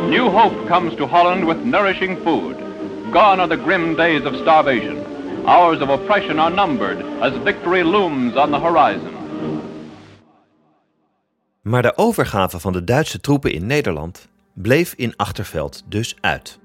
New 0.09 0.31
hope 0.31 0.69
comes 0.69 0.95
to 0.95 1.09
Holland 1.09 1.49
with 1.49 1.59
nourishing 1.65 2.23
food. 2.23 2.57
Gone 3.13 3.41
are 3.41 3.49
the 3.49 3.57
grim 3.57 3.97
days 3.97 4.25
of 4.25 4.37
starvation. 4.37 5.05
Hours 5.45 5.81
of 5.81 5.91
oppression 5.91 6.39
are 6.39 6.51
numbered 6.51 7.01
as 7.21 7.37
victory 7.43 7.83
looms 7.83 8.37
on 8.37 8.53
the 8.53 8.61
horizon. 8.61 9.14
Maar 11.65 11.83
de 11.83 11.97
overgave 11.97 12.59
van 12.59 12.73
de 12.73 12.85
Duitse 12.85 13.21
troepen 13.21 13.53
in 13.53 13.67
Nederland 13.67 14.29
bleef 14.55 14.95
in 14.95 15.17
Achterveld 15.17 15.83
dus 15.87 16.17
uit. 16.21 16.59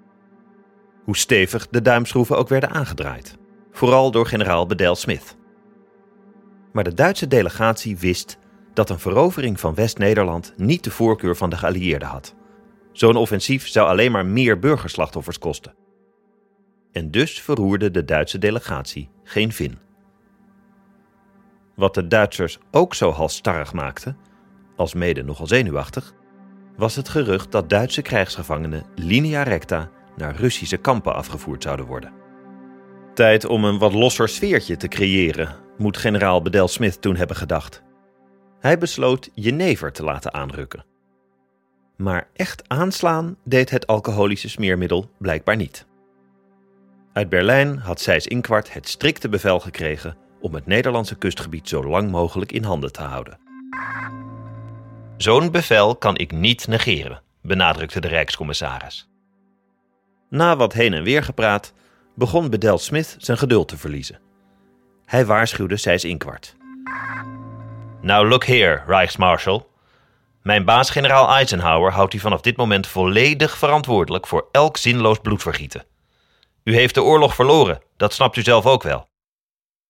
Hoe 1.03 1.17
stevig 1.17 1.67
de 1.67 1.81
duimschroeven 1.81 2.37
ook 2.37 2.49
werden 2.49 2.69
aangedraaid, 2.69 3.37
vooral 3.71 4.11
door 4.11 4.25
generaal 4.25 4.65
Bedell 4.65 4.95
Smith. 4.95 5.37
Maar 6.71 6.83
de 6.83 6.93
Duitse 6.93 7.27
delegatie 7.27 7.97
wist 7.97 8.37
dat 8.73 8.89
een 8.89 8.99
verovering 8.99 9.59
van 9.59 9.75
West-Nederland 9.75 10.53
niet 10.57 10.83
de 10.83 10.91
voorkeur 10.91 11.35
van 11.35 11.49
de 11.49 11.57
geallieerden 11.57 12.07
had. 12.07 12.35
Zo'n 12.91 13.15
offensief 13.15 13.67
zou 13.67 13.87
alleen 13.87 14.11
maar 14.11 14.25
meer 14.25 14.59
burgerslachtoffers 14.59 15.39
kosten. 15.39 15.75
En 16.91 17.11
dus 17.11 17.41
verroerde 17.41 17.91
de 17.91 18.05
Duitse 18.05 18.37
delegatie 18.37 19.09
geen 19.23 19.51
vin. 19.51 19.77
Wat 21.75 21.93
de 21.93 22.07
Duitsers 22.07 22.59
ook 22.71 22.95
zo 22.95 23.11
halstarrig 23.11 23.73
maakte, 23.73 24.15
als 24.79 24.93
mede 24.93 25.23
nogal 25.23 25.47
zenuwachtig, 25.47 26.13
was 26.77 26.95
het 26.95 27.09
gerucht 27.09 27.51
dat 27.51 27.69
Duitse 27.69 28.01
krijgsgevangenen 28.01 28.85
linea 28.95 29.43
recta 29.43 29.89
naar 30.17 30.35
Russische 30.35 30.77
kampen 30.77 31.15
afgevoerd 31.15 31.63
zouden 31.63 31.85
worden. 31.85 32.13
Tijd 33.13 33.45
om 33.45 33.63
een 33.63 33.77
wat 33.77 33.93
losser 33.93 34.29
sfeertje 34.29 34.77
te 34.77 34.87
creëren, 34.87 35.55
moet 35.77 35.97
generaal 35.97 36.41
Bedell 36.41 36.67
Smith 36.67 37.01
toen 37.01 37.15
hebben 37.15 37.35
gedacht. 37.35 37.83
Hij 38.59 38.77
besloot 38.77 39.29
Jenever 39.33 39.91
te 39.91 40.03
laten 40.03 40.33
aanrukken. 40.33 40.85
Maar 41.97 42.27
echt 42.33 42.69
aanslaan 42.69 43.37
deed 43.43 43.69
het 43.69 43.87
alcoholische 43.87 44.49
smeermiddel 44.49 45.09
blijkbaar 45.17 45.55
niet. 45.55 45.85
Uit 47.13 47.29
Berlijn 47.29 47.77
had 47.77 47.99
Sijs 47.99 48.27
Inkwart 48.27 48.73
het 48.73 48.87
strikte 48.87 49.29
bevel 49.29 49.59
gekregen 49.59 50.17
om 50.41 50.53
het 50.53 50.65
Nederlandse 50.65 51.15
kustgebied 51.15 51.69
zo 51.69 51.83
lang 51.83 52.11
mogelijk 52.11 52.51
in 52.51 52.63
handen 52.63 52.91
te 52.91 53.01
houden. 53.01 53.39
Zo'n 55.19 55.51
bevel 55.51 55.95
kan 55.95 56.17
ik 56.17 56.31
niet 56.31 56.67
negeren, 56.67 57.21
benadrukte 57.41 58.01
de 58.01 58.07
Rijkscommissaris. 58.07 59.09
Na 60.29 60.55
wat 60.55 60.73
heen 60.73 60.93
en 60.93 61.03
weer 61.03 61.23
gepraat, 61.23 61.73
begon 62.15 62.49
Bedell 62.49 62.77
Smith 62.77 63.15
zijn 63.17 63.37
geduld 63.37 63.67
te 63.67 63.77
verliezen. 63.77 64.19
Hij 65.05 65.25
waarschuwde 65.25 65.77
Sijs 65.77 66.03
Inkwart. 66.03 66.55
Now 68.01 68.29
look 68.29 68.45
here, 68.45 68.83
Rijksmarschal. 68.87 69.69
Mijn 70.43 70.65
baas 70.65 70.89
generaal 70.89 71.29
Eisenhower 71.29 71.91
houdt 71.91 72.13
u 72.13 72.19
vanaf 72.19 72.41
dit 72.41 72.57
moment 72.57 72.87
volledig 72.87 73.57
verantwoordelijk 73.57 74.27
voor 74.27 74.47
elk 74.51 74.77
zinloos 74.77 75.19
bloedvergieten. 75.19 75.85
U 76.63 76.73
heeft 76.75 76.93
de 76.93 77.03
oorlog 77.03 77.35
verloren, 77.35 77.81
dat 77.97 78.13
snapt 78.13 78.35
u 78.35 78.41
zelf 78.41 78.65
ook 78.65 78.83
wel. 78.83 79.07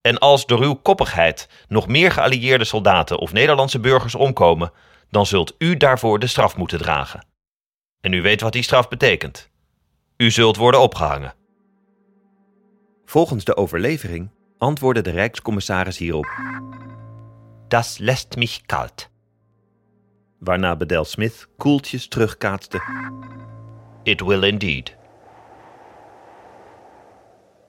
En 0.00 0.18
als 0.18 0.46
door 0.46 0.60
uw 0.60 0.74
koppigheid 0.74 1.48
nog 1.68 1.86
meer 1.86 2.10
geallieerde 2.12 2.64
soldaten 2.64 3.18
of 3.18 3.32
Nederlandse 3.32 3.80
burgers 3.80 4.14
omkomen, 4.14 4.72
dan 5.10 5.26
zult 5.26 5.54
u 5.58 5.76
daarvoor 5.76 6.18
de 6.18 6.26
straf 6.26 6.56
moeten 6.56 6.78
dragen. 6.78 7.26
En 8.00 8.12
u 8.12 8.22
weet 8.22 8.40
wat 8.40 8.52
die 8.52 8.62
straf 8.62 8.88
betekent. 8.88 9.50
U 10.16 10.30
zult 10.30 10.56
worden 10.56 10.80
opgehangen. 10.80 11.34
Volgens 13.04 13.44
de 13.44 13.56
overlevering 13.56 14.30
antwoordde 14.58 15.02
de 15.02 15.10
Rijkscommissaris 15.10 15.98
hierop: 15.98 16.26
Das 17.68 17.98
lässt 17.98 18.36
mich 18.36 18.60
kalt. 18.66 19.10
Waarna 20.38 20.76
Bedell 20.76 21.04
Smith 21.04 21.46
koeltjes 21.56 22.08
terugkaatste: 22.08 22.82
It 24.02 24.20
will 24.20 24.42
indeed. 24.42 24.96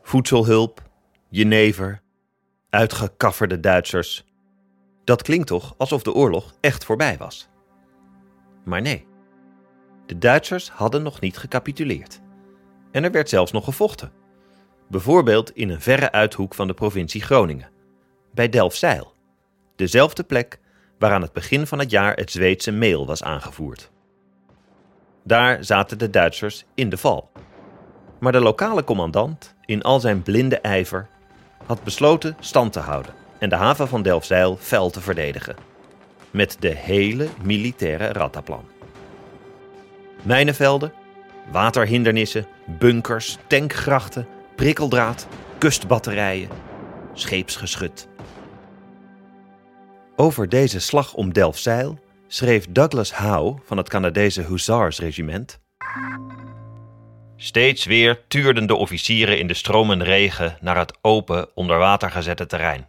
Voedselhulp, 0.01 0.81
jenever, 1.29 2.01
uitgekafferde 2.69 3.60
Duitsers. 3.60 4.25
Dat 5.03 5.22
klinkt 5.22 5.48
toch 5.48 5.74
alsof 5.77 6.03
de 6.03 6.13
oorlog 6.13 6.53
echt 6.60 6.86
voorbij 6.86 7.17
was? 7.17 7.50
Maar 8.63 8.81
nee. 8.81 9.08
De 10.05 10.17
Duitsers 10.17 10.70
hadden 10.70 11.03
nog 11.03 11.20
niet 11.20 11.38
gecapituleerd. 11.38 12.22
En 12.91 13.03
er 13.03 13.12
werd 13.12 13.29
zelfs 13.29 13.51
nog 13.51 13.63
gevochten. 13.63 14.12
Bijvoorbeeld 14.89 15.55
in 15.55 15.70
een 15.70 15.81
verre 15.81 16.12
uithoek 16.12 16.53
van 16.53 16.67
de 16.67 16.74
provincie 16.74 17.22
Groningen, 17.22 17.70
bij 18.34 18.50
Delfzijl, 18.50 19.13
dezelfde 19.75 20.24
plek 20.24 20.60
waar 21.00 21.12
aan 21.12 21.22
het 21.22 21.34
begin 21.34 21.67
van 21.67 21.79
het 21.79 21.91
jaar 21.91 22.15
het 22.15 22.31
Zweedse 22.31 22.72
meel 22.72 23.05
was 23.05 23.24
aangevoerd. 23.24 23.91
Daar 25.24 25.63
zaten 25.63 25.98
de 25.98 26.10
Duitsers 26.10 26.65
in 26.74 26.89
de 26.89 26.98
val. 26.98 27.31
Maar 28.20 28.31
de 28.31 28.39
lokale 28.39 28.84
commandant, 28.84 29.55
in 29.65 29.81
al 29.81 30.00
zijn 30.00 30.22
blinde 30.22 30.60
ijver, 30.60 31.08
had 31.65 31.84
besloten 31.84 32.36
stand 32.39 32.74
te 32.74 32.79
houden 32.79 33.20
en 33.41 33.50
de 33.50 33.55
haven 33.55 33.88
van 33.88 34.01
Delfzijl 34.01 34.57
fel 34.60 34.89
te 34.89 35.01
verdedigen. 35.01 35.55
Met 36.31 36.57
de 36.60 36.75
hele 36.75 37.27
militaire 37.43 38.07
rattaplan. 38.07 38.65
Mijnenvelden, 40.21 40.93
waterhindernissen, 41.51 42.45
bunkers, 42.65 43.38
tankgrachten, 43.48 44.27
prikkeldraad, 44.55 45.27
kustbatterijen, 45.57 46.50
scheepsgeschut. 47.13 48.07
Over 50.15 50.50
deze 50.50 50.79
slag 50.79 51.13
om 51.13 51.33
Delfzijl 51.33 52.00
schreef 52.27 52.65
Douglas 52.69 53.13
Howe 53.13 53.60
van 53.65 53.77
het 53.77 53.89
Canadese 53.89 54.41
Hussars-regiment. 54.41 55.60
Steeds 57.36 57.86
weer 57.86 58.21
tuurden 58.27 58.65
de 58.65 58.75
officieren 58.75 59.39
in 59.39 59.48
de 59.48 59.53
stromende 59.53 60.05
regen 60.05 60.57
naar 60.60 60.77
het 60.77 60.98
open, 61.01 61.55
onder 61.55 61.77
water 61.77 62.12
gezette 62.12 62.45
terrein. 62.45 62.88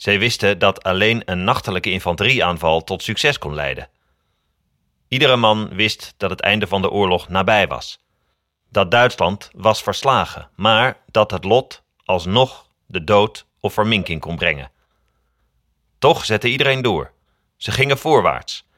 Zij 0.00 0.18
wisten 0.18 0.58
dat 0.58 0.82
alleen 0.82 1.22
een 1.24 1.44
nachtelijke 1.44 1.90
infanterieaanval 1.90 2.84
tot 2.84 3.02
succes 3.02 3.38
kon 3.38 3.54
leiden. 3.54 3.88
Iedere 5.08 5.36
man 5.36 5.68
wist 5.68 6.14
dat 6.16 6.30
het 6.30 6.40
einde 6.40 6.66
van 6.66 6.82
de 6.82 6.90
oorlog 6.90 7.28
nabij 7.28 7.66
was. 7.66 7.98
Dat 8.70 8.90
Duitsland 8.90 9.50
was 9.52 9.82
verslagen, 9.82 10.50
maar 10.56 11.02
dat 11.10 11.30
het 11.30 11.44
lot 11.44 11.82
alsnog 12.04 12.70
de 12.86 13.04
dood 13.04 13.46
of 13.58 13.72
verminking 13.72 14.20
kon 14.20 14.36
brengen. 14.36 14.70
Toch 15.98 16.24
zette 16.24 16.48
iedereen 16.48 16.82
door. 16.82 17.12
Ze 17.56 17.72
gingen 17.72 17.98
voorwaarts. 17.98 18.68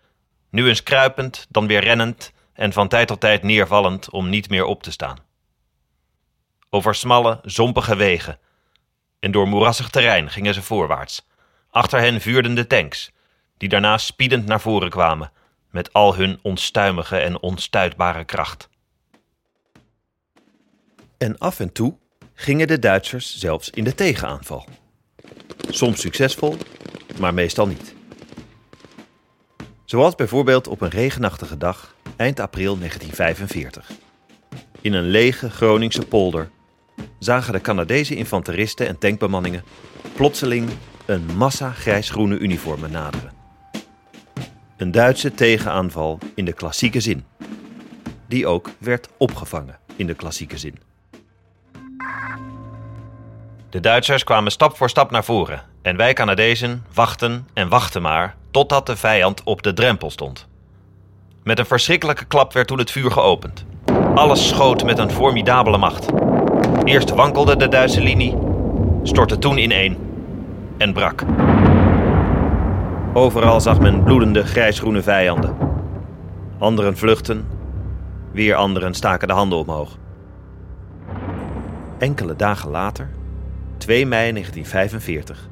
Nu 0.50 0.68
eens 0.68 0.82
kruipend, 0.82 1.46
dan 1.48 1.66
weer 1.66 1.80
rennend 1.80 2.32
en 2.52 2.72
van 2.72 2.88
tijd 2.88 3.08
tot 3.08 3.20
tijd 3.20 3.42
neervallend 3.42 4.10
om 4.10 4.28
niet 4.28 4.48
meer 4.48 4.64
op 4.64 4.82
te 4.82 4.90
staan. 4.90 5.18
Over 6.70 6.94
smalle, 6.94 7.38
zompige 7.42 7.96
wegen 7.96 8.38
en 9.22 9.30
door 9.30 9.48
moerassig 9.48 9.90
terrein 9.90 10.30
gingen 10.30 10.54
ze 10.54 10.62
voorwaarts. 10.62 11.26
Achter 11.70 12.00
hen 12.00 12.20
vuurden 12.20 12.54
de 12.54 12.66
tanks, 12.66 13.12
die 13.56 13.68
daarna 13.68 13.98
spiedend 13.98 14.46
naar 14.46 14.60
voren 14.60 14.90
kwamen 14.90 15.32
met 15.70 15.92
al 15.92 16.16
hun 16.16 16.38
onstuimige 16.42 17.16
en 17.16 17.40
onstuitbare 17.40 18.24
kracht. 18.24 18.68
En 21.18 21.38
af 21.38 21.60
en 21.60 21.72
toe 21.72 21.96
gingen 22.34 22.66
de 22.66 22.78
Duitsers 22.78 23.38
zelfs 23.38 23.70
in 23.70 23.84
de 23.84 23.94
tegenaanval. 23.94 24.66
Soms 25.68 26.00
succesvol, 26.00 26.56
maar 27.18 27.34
meestal 27.34 27.66
niet. 27.66 27.94
Zoals 29.84 30.14
bijvoorbeeld 30.14 30.66
op 30.66 30.80
een 30.80 30.90
regenachtige 30.90 31.58
dag 31.58 31.94
eind 32.16 32.40
april 32.40 32.78
1945. 32.78 33.90
In 34.80 34.92
een 34.92 35.08
lege 35.08 35.50
Groningse 35.50 36.06
polder 36.06 36.50
zagen 37.18 37.52
de 37.52 37.60
Canadese 37.60 38.14
infanteristen 38.14 38.88
en 38.88 38.98
tankbemanningen 38.98 39.64
plotseling 40.14 40.70
een 41.06 41.26
massa 41.36 41.70
grijsgroene 41.70 42.38
uniformen 42.38 42.90
naderen. 42.90 43.32
Een 44.76 44.90
Duitse 44.90 45.34
tegenaanval 45.34 46.18
in 46.34 46.44
de 46.44 46.52
klassieke 46.52 47.00
zin, 47.00 47.24
die 48.28 48.46
ook 48.46 48.70
werd 48.78 49.08
opgevangen 49.16 49.78
in 49.96 50.06
de 50.06 50.14
klassieke 50.14 50.58
zin. 50.58 50.78
De 53.70 53.80
Duitsers 53.80 54.24
kwamen 54.24 54.52
stap 54.52 54.76
voor 54.76 54.90
stap 54.90 55.10
naar 55.10 55.24
voren 55.24 55.62
en 55.82 55.96
wij 55.96 56.12
Canadezen 56.12 56.84
wachten 56.94 57.48
en 57.54 57.68
wachten 57.68 58.02
maar 58.02 58.36
totdat 58.50 58.86
de 58.86 58.96
vijand 58.96 59.42
op 59.42 59.62
de 59.62 59.72
drempel 59.72 60.10
stond. 60.10 60.48
Met 61.42 61.58
een 61.58 61.66
verschrikkelijke 61.66 62.24
klap 62.24 62.52
werd 62.52 62.66
toen 62.66 62.78
het 62.78 62.90
vuur 62.90 63.10
geopend. 63.10 63.64
Alles 64.14 64.48
schoot 64.48 64.84
met 64.84 64.98
een 64.98 65.10
formidabele 65.10 65.78
macht. 65.78 66.21
Eerst 66.84 67.10
wankelde 67.10 67.56
de 67.56 67.68
Duitse 67.68 68.00
linie, 68.00 68.36
stortte 69.02 69.38
toen 69.38 69.58
ineen 69.58 69.96
en 70.78 70.92
brak. 70.92 71.24
Overal 73.12 73.60
zag 73.60 73.80
men 73.80 74.02
bloedende 74.02 74.44
grijsgroene 74.44 75.02
vijanden. 75.02 75.56
Anderen 76.58 76.96
vluchten, 76.96 77.46
weer 78.32 78.54
anderen 78.54 78.94
staken 78.94 79.28
de 79.28 79.34
handen 79.34 79.58
omhoog. 79.58 79.98
Enkele 81.98 82.36
dagen 82.36 82.70
later, 82.70 83.10
2 83.76 84.06
mei 84.06 84.32
1945, 84.32 85.48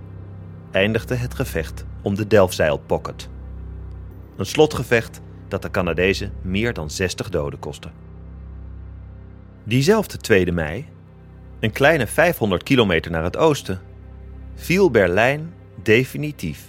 eindigde 0.70 1.14
het 1.14 1.35
gevecht 1.35 1.85
om 2.02 2.14
de 2.14 2.26
Delfzijl 2.26 2.78
Pocket. 2.87 3.28
Een 4.37 4.46
slotgevecht 4.46 5.20
dat 5.48 5.62
de 5.62 5.70
Canadezen 5.70 6.33
meer 6.42 6.72
dan 6.72 6.90
60 6.90 7.28
doden 7.28 7.59
kostte. 7.59 7.88
Diezelfde 9.64 10.16
2 10.16 10.52
mei, 10.52 10.88
een 11.61 11.73
kleine 11.73 12.07
500 12.07 12.62
kilometer 12.62 13.11
naar 13.11 13.25
het 13.25 13.37
oosten, 13.37 13.81
viel 14.55 14.90
Berlijn 14.90 15.55
definitief 15.83 16.64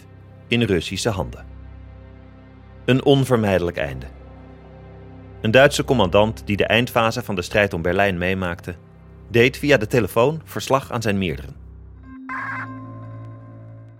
in 0.47 0.61
Russische 0.61 1.09
handen. 1.09 1.45
Een 2.85 3.03
onvermijdelijk 3.03 3.77
einde. 3.77 4.05
Een 5.41 5.51
Duitse 5.51 5.83
commandant 5.83 6.41
die 6.45 6.57
de 6.57 6.65
eindfase 6.65 7.23
van 7.23 7.35
de 7.35 7.41
strijd 7.41 7.73
om 7.73 7.81
Berlijn 7.81 8.17
meemaakte, 8.17 8.75
deed 9.29 9.57
via 9.57 9.77
de 9.77 9.87
telefoon 9.87 10.41
verslag 10.45 10.91
aan 10.91 11.01
zijn 11.01 11.17
meerderen. 11.17 11.55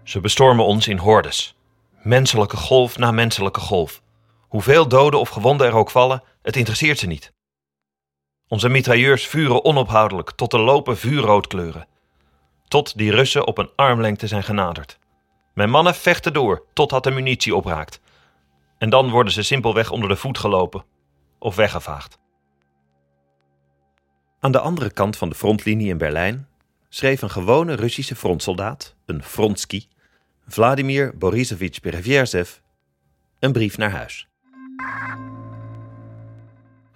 Ze 0.04 0.20
bestormen 0.20 0.66
ons 0.66 0.88
in 0.88 0.98
hordes. 0.98 1.56
Menselijke 2.04 2.58
golf 2.58 2.98
na 2.98 3.12
menselijke 3.12 3.60
golf. 3.60 4.02
Hoeveel 4.48 4.88
doden 4.88 5.20
of 5.20 5.30
gewonden 5.30 5.68
er 5.68 5.74
ook 5.74 5.92
vallen, 5.92 6.24
het 6.42 6.56
interesseert 6.56 7.00
ze 7.00 7.08
niet. 7.08 7.34
Onze 8.52 8.70
mitrailleurs 8.70 9.28
vuren 9.28 9.66
onophoudelijk 9.66 10.32
tot 10.32 10.52
de 10.52 10.60
lopen 10.60 10.98
vuurrood 10.98 11.48
kleuren. 11.48 11.88
Tot 12.68 12.98
die 12.98 13.12
Russen 13.12 13.48
op 13.48 13.58
een 13.58 13.70
armlengte 13.76 14.28
zijn 14.28 14.44
genaderd. 14.44 15.00
Mijn 15.54 15.70
mannen 15.70 15.96
vechten 15.96 16.34
door 16.34 16.64
totdat 16.74 17.04
de 17.04 17.12
munitie 17.12 17.56
opraakt. 17.56 18.00
En 18.78 18.90
dan 18.90 19.10
worden 19.10 19.34
ze 19.34 19.44
simpelweg 19.44 19.92
onder 19.92 20.10
de 20.10 20.16
voet 20.16 20.38
gelopen 20.38 20.84
of 21.40 21.56
weggevaagd. 21.56 22.20
Aan 24.40 24.52
de 24.52 24.60
andere 24.60 24.92
kant 24.92 25.18
van 25.18 25.30
de 25.30 25.36
frontlinie 25.36 25.90
in 25.90 25.98
Berlijn 25.98 26.48
schreef 26.90 27.22
een 27.22 27.32
gewone 27.32 27.74
Russische 27.76 28.16
frontsoldaat, 28.16 28.96
een 29.06 29.24
Fronsky, 29.24 29.86
Vladimir 30.48 31.18
Borisovich 31.18 31.80
Perevierzev, 31.80 32.58
een 33.40 33.52
brief 33.52 33.78
naar 33.78 33.92
huis. 33.92 34.28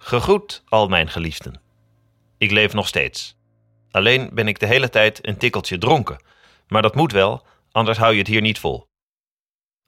Gegroet, 0.06 0.62
al 0.68 0.88
mijn 0.88 1.08
geliefden. 1.08 1.60
Ik 2.38 2.50
leef 2.50 2.72
nog 2.72 2.86
steeds. 2.86 3.36
Alleen 3.90 4.30
ben 4.32 4.48
ik 4.48 4.58
de 4.58 4.66
hele 4.66 4.88
tijd 4.88 5.26
een 5.26 5.36
tikkeltje 5.36 5.78
dronken, 5.78 6.22
maar 6.68 6.82
dat 6.82 6.94
moet 6.94 7.12
wel, 7.12 7.46
anders 7.72 7.98
hou 7.98 8.12
je 8.12 8.18
het 8.18 8.26
hier 8.26 8.40
niet 8.40 8.58
vol. 8.58 8.86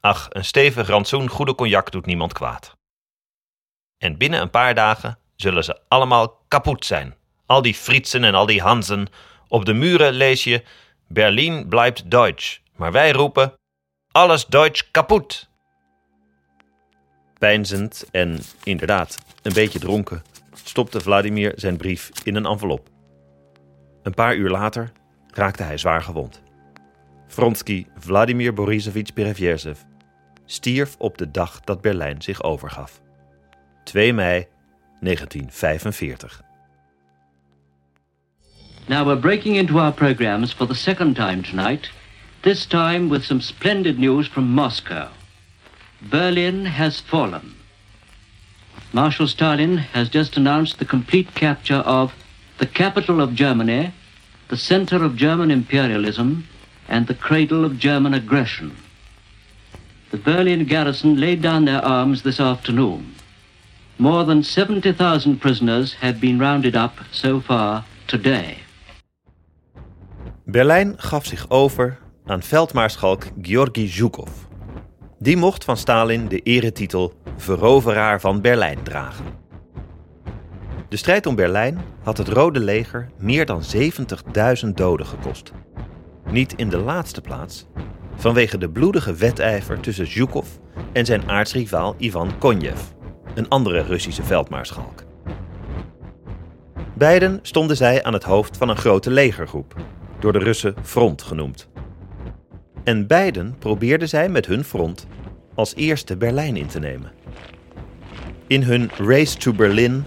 Ach, 0.01 0.27
een 0.31 0.45
stevig 0.45 0.89
rantsoen 0.89 1.29
goede 1.29 1.55
cognac 1.55 1.91
doet 1.91 2.07
niemand 2.07 2.33
kwaad. 2.33 2.77
En 3.99 4.17
binnen 4.17 4.41
een 4.41 4.51
paar 4.51 4.75
dagen 4.75 5.19
zullen 5.37 5.65
ze 5.65 5.81
allemaal 5.89 6.45
kapot 6.49 6.85
zijn. 6.85 7.17
Al 7.47 7.63
die 7.63 7.75
Fritsen 7.75 8.25
en 8.25 8.35
al 8.35 8.47
die 8.47 8.63
Hansen. 8.63 9.09
Op 9.49 9.65
de 9.65 9.75
muren 9.75 10.13
lees 10.13 10.45
je: 10.45 10.65
Berlin 11.09 11.69
blijft 11.69 12.11
Duits. 12.11 12.63
Maar 12.77 12.93
wij 12.93 13.13
roepen: 13.13 13.55
alles 14.13 14.47
Duits 14.47 14.91
kapot. 14.91 15.48
Pijnzend 17.39 18.05
en 18.11 18.39
inderdaad 18.65 19.19
een 19.43 19.53
beetje 19.53 19.79
dronken 19.79 20.23
stopte 20.65 21.01
Vladimir 21.01 21.53
zijn 21.57 21.77
brief 21.77 22.11
in 22.25 22.35
een 22.35 22.47
envelop. 22.47 22.89
Een 24.03 24.15
paar 24.15 24.37
uur 24.37 24.51
later 24.51 24.93
raakte 25.27 25.63
hij 25.63 25.79
zwaar 25.79 26.03
gewond. 26.03 26.43
Vronsky 27.27 27.87
Vladimir 27.99 28.55
Borisovich 28.55 29.13
Perevierzev 29.13 29.79
stierf 30.45 30.97
op 30.99 31.19
de 31.19 31.31
dag 31.31 31.61
dat 31.61 31.81
Berlijn 31.81 32.23
zich 32.23 32.43
overgaf. 32.43 33.01
2 33.85 34.13
mei 34.13 34.47
1945. 35.01 36.43
Now 38.87 39.07
we're 39.07 39.21
breaking 39.21 39.57
into 39.57 39.79
our 39.79 39.93
programs 39.93 40.53
for 40.53 40.67
the 40.67 40.75
second 40.75 41.15
time 41.15 41.43
tonight, 41.43 41.91
this 42.41 42.67
time 42.67 43.09
with 43.09 43.25
some 43.25 43.41
splendid 43.41 43.99
news 43.99 44.29
from 44.29 44.45
Moscow. 44.45 45.09
Berlin 46.01 46.65
has 46.67 47.01
fallen. 47.01 47.55
Marshal 48.93 49.27
Stalin 49.27 49.79
has 49.79 50.09
just 50.09 50.37
announced 50.37 50.79
the 50.79 50.85
complete 50.85 51.35
capture 51.35 51.83
of 51.85 52.13
the 52.59 52.67
capital 52.67 53.21
of 53.21 53.35
Germany, 53.35 53.93
the 54.49 54.57
center 54.57 55.05
of 55.05 55.17
German 55.17 55.51
imperialism, 55.51 56.47
and 56.89 57.07
the 57.07 57.15
cradle 57.15 57.65
of 57.65 57.79
German 57.79 58.15
aggression. 58.15 58.73
The 60.11 60.17
Berlin 60.17 60.65
garrison 60.65 61.21
laid 61.21 61.43
down 61.43 61.65
their 61.65 61.85
arms 61.85 62.23
this 62.23 62.41
afternoon. 62.41 63.15
More 63.99 64.25
than 64.25 64.43
70,000 64.43 65.41
prisoners 65.41 65.95
have 66.01 66.21
been 66.21 66.39
rounded 66.39 66.77
up 66.77 66.93
so 67.11 67.41
far 67.41 67.85
today. 68.07 68.57
Berlijn 70.45 70.95
gaf 70.97 71.27
zich 71.27 71.51
over 71.51 71.99
aan 72.27 72.43
veldmaarschalk 72.43 73.27
Georgi 73.43 73.89
Zhukov. 73.89 74.48
Die 75.21 75.37
mocht 75.37 75.65
van 75.65 75.77
Stalin 75.77 76.29
de 76.29 76.41
eretitel 76.41 77.13
veroveraar 77.37 78.21
van 78.21 78.41
Berlijn 78.41 78.79
dragen. 78.83 79.25
De 80.89 80.97
strijd 80.97 81.27
om 81.27 81.35
Berlijn 81.35 81.81
had 82.03 82.19
het 82.19 82.29
Rode 82.29 82.61
Leger 82.61 83.11
meer 83.19 83.47
dan 83.47 83.63
70.000 84.65 84.69
doden 84.75 85.07
gekost. 85.07 85.53
Niet 86.31 86.55
in 86.57 86.69
de 86.69 86.79
laatste 86.79 87.21
plaats 87.21 87.67
vanwege 88.17 88.59
de 88.59 88.71
bloedige 88.71 89.15
wedijver 89.15 89.81
tussen 89.81 90.07
Zhukov 90.07 90.49
en 90.93 91.05
zijn 91.05 91.29
aartsrivaal 91.31 91.95
Ivan 91.99 92.39
Konjev, 92.39 92.81
een 93.35 93.49
andere 93.49 93.83
Russische 93.83 94.23
veldmaarschalk. 94.23 95.05
Beiden 96.95 97.39
stonden 97.43 97.77
zij 97.77 98.03
aan 98.03 98.13
het 98.13 98.25
hoofd 98.25 98.57
van 98.57 98.69
een 98.69 98.77
grote 98.77 99.11
legergroep, 99.11 99.75
door 100.19 100.33
de 100.33 100.39
Russen 100.39 100.75
front 100.83 101.23
genoemd. 101.23 101.69
En 102.89 103.07
beiden 103.07 103.57
probeerden 103.59 104.09
zij 104.09 104.29
met 104.29 104.47
hun 104.47 104.65
front 104.65 105.07
als 105.55 105.75
eerste 105.75 106.17
Berlijn 106.17 106.57
in 106.57 106.67
te 106.67 106.79
nemen. 106.79 107.13
In 108.47 108.63
hun 108.63 108.91
race 108.97 109.37
to 109.37 109.53
Berlin 109.53 110.05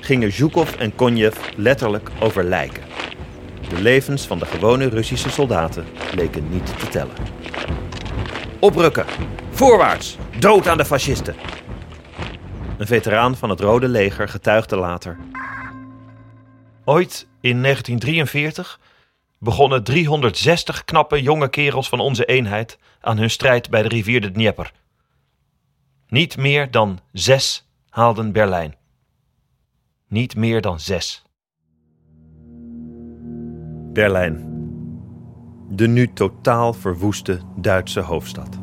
gingen 0.00 0.32
Zhukov 0.32 0.74
en 0.74 0.94
Konjev 0.94 1.36
letterlijk 1.56 2.10
over 2.20 2.44
lijken. 2.44 2.82
De 3.68 3.82
levens 3.82 4.26
van 4.26 4.38
de 4.38 4.46
gewone 4.46 4.88
Russische 4.88 5.30
soldaten 5.30 5.84
leken 6.14 6.48
niet 6.48 6.78
te 6.78 6.88
tellen. 6.88 7.14
Oprukken! 8.60 9.06
Voorwaarts! 9.50 10.18
Dood 10.38 10.68
aan 10.68 10.78
de 10.78 10.84
fascisten! 10.84 11.34
Een 12.78 12.86
veteraan 12.86 13.36
van 13.36 13.50
het 13.50 13.60
Rode 13.60 13.88
Leger 13.88 14.28
getuigde 14.28 14.76
later. 14.76 15.16
Ooit 16.84 17.26
in 17.40 17.62
1943 17.62 18.80
begonnen 19.40 19.84
360 19.84 20.84
knappe 20.84 21.22
jonge 21.22 21.48
kerels 21.48 21.88
van 21.88 22.00
onze 22.00 22.24
eenheid 22.24 22.78
aan 23.00 23.18
hun 23.18 23.30
strijd 23.30 23.70
bij 23.70 23.82
de 23.82 23.88
rivier 23.88 24.20
de 24.20 24.30
Dnieper. 24.30 24.72
Niet 26.08 26.36
meer 26.36 26.70
dan 26.70 27.00
zes 27.12 27.68
haalden 27.88 28.32
Berlijn. 28.32 28.74
Niet 30.08 30.36
meer 30.36 30.60
dan 30.60 30.80
zes. 30.80 31.22
Berlijn. 33.92 34.48
De 35.68 35.88
nu 35.88 36.12
totaal 36.12 36.72
verwoeste 36.72 37.40
Duitse 37.56 38.00
hoofdstad. 38.00 38.58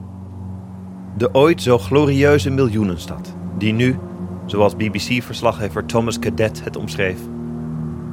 De 1.18 1.34
ooit 1.34 1.62
zo 1.62 1.78
glorieuze 1.78 2.50
miljoenenstad, 2.50 3.36
die 3.58 3.74
nu, 3.74 4.00
zoals 4.46 4.76
BBC-verslaggever 4.76 5.86
Thomas 5.86 6.20
Cadet 6.20 6.64
het 6.64 6.76
omschreef, 6.76 7.20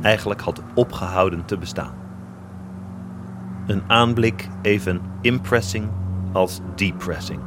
eigenlijk 0.02 0.40
had 0.40 0.62
opgehouden 0.74 1.44
te 1.44 1.58
bestaan. 1.58 2.03
Een 3.66 3.82
aanblik 3.86 4.48
even 4.62 5.00
impressing 5.20 5.88
als 6.32 6.60
depressing. 6.76 7.40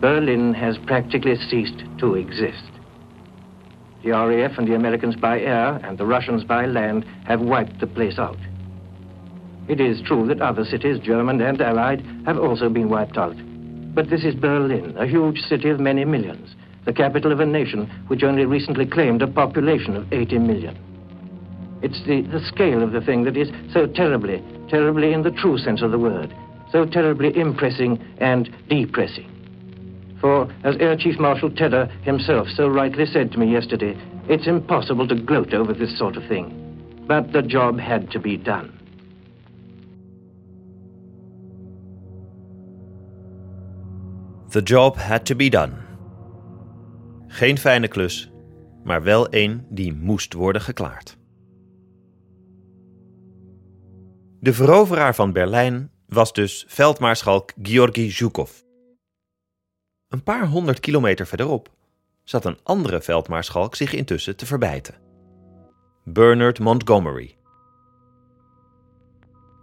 Berlin 0.00 0.54
has 0.54 0.78
practically 0.78 1.36
ceased 1.36 1.84
to 1.96 2.14
exist. 2.14 2.70
The 4.02 4.10
RAF 4.10 4.58
and 4.58 4.66
the 4.66 4.74
Americans 4.74 5.16
by 5.16 5.40
air 5.40 5.80
and 5.82 5.98
the 5.98 6.06
Russians 6.06 6.44
by 6.44 6.66
land 6.66 7.04
have 7.24 7.40
wiped 7.40 7.78
the 7.78 7.86
place 7.86 8.18
out. 8.18 8.38
It 9.68 9.80
is 9.80 10.00
true 10.02 10.26
that 10.26 10.40
other 10.40 10.64
cities, 10.64 10.98
German 11.00 11.40
and 11.40 11.60
Allied, 11.60 12.02
have 12.24 12.38
also 12.38 12.68
been 12.68 12.88
wiped 12.88 13.18
out. 13.18 13.36
But 13.94 14.08
this 14.08 14.24
is 14.24 14.34
Berlin, 14.34 14.96
a 14.96 15.06
huge 15.06 15.40
city 15.40 15.68
of 15.68 15.80
many 15.80 16.04
millions, 16.04 16.54
the 16.84 16.92
capital 16.92 17.32
of 17.32 17.40
a 17.40 17.46
nation 17.46 17.90
which 18.06 18.22
only 18.22 18.46
recently 18.46 18.86
claimed 18.86 19.22
a 19.22 19.26
population 19.26 19.96
of 19.96 20.10
80 20.10 20.38
million. 20.38 20.78
It's 21.86 22.02
the, 22.04 22.22
the 22.22 22.44
scale 22.44 22.82
of 22.82 22.90
the 22.90 23.00
thing 23.00 23.22
that 23.26 23.36
is 23.36 23.48
so 23.72 23.86
terribly, 23.86 24.42
terribly 24.68 25.12
in 25.12 25.22
the 25.22 25.30
true 25.30 25.56
sense 25.56 25.82
of 25.82 25.92
the 25.92 25.98
word, 26.00 26.34
so 26.72 26.84
terribly 26.84 27.30
impressing 27.38 28.04
and 28.18 28.50
depressing. 28.68 29.30
For, 30.20 30.52
as 30.64 30.74
Air 30.80 30.96
Chief 30.96 31.16
Marshal 31.20 31.48
Tedder 31.48 31.86
himself 32.02 32.48
so 32.48 32.66
rightly 32.66 33.06
said 33.06 33.30
to 33.30 33.38
me 33.38 33.52
yesterday, 33.52 33.96
it's 34.28 34.48
impossible 34.48 35.06
to 35.06 35.14
gloat 35.14 35.54
over 35.54 35.72
this 35.72 35.96
sort 35.96 36.16
of 36.16 36.26
thing. 36.26 37.04
But 37.06 37.32
the 37.32 37.42
job 37.42 37.78
had 37.78 38.10
to 38.10 38.18
be 38.18 38.36
done. 38.36 38.72
The 44.50 44.62
job 44.62 44.96
had 44.96 45.24
to 45.26 45.36
be 45.36 45.48
done. 45.48 45.74
Geen 47.28 47.58
fijne 47.58 47.88
klus, 47.88 48.30
maar 48.84 49.02
wel 49.02 49.26
een 49.30 49.66
die 49.68 49.92
moest 49.92 50.32
worden 50.32 50.62
geklaard. 50.62 51.16
De 54.46 54.52
veroveraar 54.52 55.14
van 55.14 55.32
Berlijn 55.32 55.90
was 56.08 56.32
dus 56.32 56.64
veldmaarschalk 56.68 57.52
Georgi 57.62 58.10
Zhukov. 58.10 58.50
Een 60.08 60.22
paar 60.22 60.46
honderd 60.46 60.80
kilometer 60.80 61.26
verderop 61.26 61.70
zat 62.24 62.44
een 62.44 62.58
andere 62.62 63.00
veldmaarschalk 63.00 63.74
zich 63.74 63.92
intussen 63.92 64.36
te 64.36 64.46
verbijten. 64.46 64.94
Bernard 66.04 66.58
Montgomery. 66.58 67.36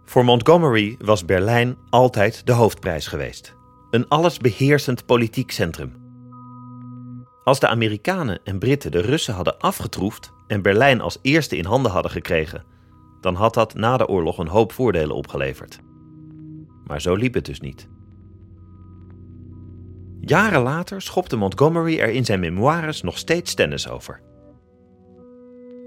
Voor 0.04 0.24
Montgomery 0.24 0.96
was 0.98 1.24
Berlijn 1.24 1.76
altijd 1.90 2.46
de 2.46 2.52
hoofdprijs 2.52 3.06
geweest. 3.06 3.54
Een 3.90 4.08
allesbeheersend 4.08 5.06
politiek 5.06 5.50
centrum. 5.50 5.92
Als 7.44 7.60
de 7.60 7.68
Amerikanen 7.68 8.40
en 8.44 8.58
Britten 8.58 8.90
de 8.90 9.00
Russen 9.00 9.34
hadden 9.34 9.58
afgetroefd 9.58 10.32
en 10.46 10.62
Berlijn 10.62 11.00
als 11.00 11.18
eerste 11.22 11.56
in 11.56 11.64
handen 11.64 11.92
hadden 11.92 12.10
gekregen, 12.10 12.73
dan 13.24 13.34
had 13.34 13.54
dat 13.54 13.74
na 13.74 13.96
de 13.96 14.08
oorlog 14.08 14.38
een 14.38 14.48
hoop 14.48 14.72
voordelen 14.72 15.16
opgeleverd. 15.16 15.78
Maar 16.86 17.00
zo 17.00 17.14
liep 17.14 17.34
het 17.34 17.44
dus 17.44 17.60
niet. 17.60 17.88
Jaren 20.20 20.62
later 20.62 21.02
schopte 21.02 21.36
Montgomery 21.36 21.98
er 21.98 22.08
in 22.08 22.24
zijn 22.24 22.40
memoires 22.40 23.02
nog 23.02 23.18
steeds 23.18 23.54
tennis 23.54 23.88
over. 23.88 24.20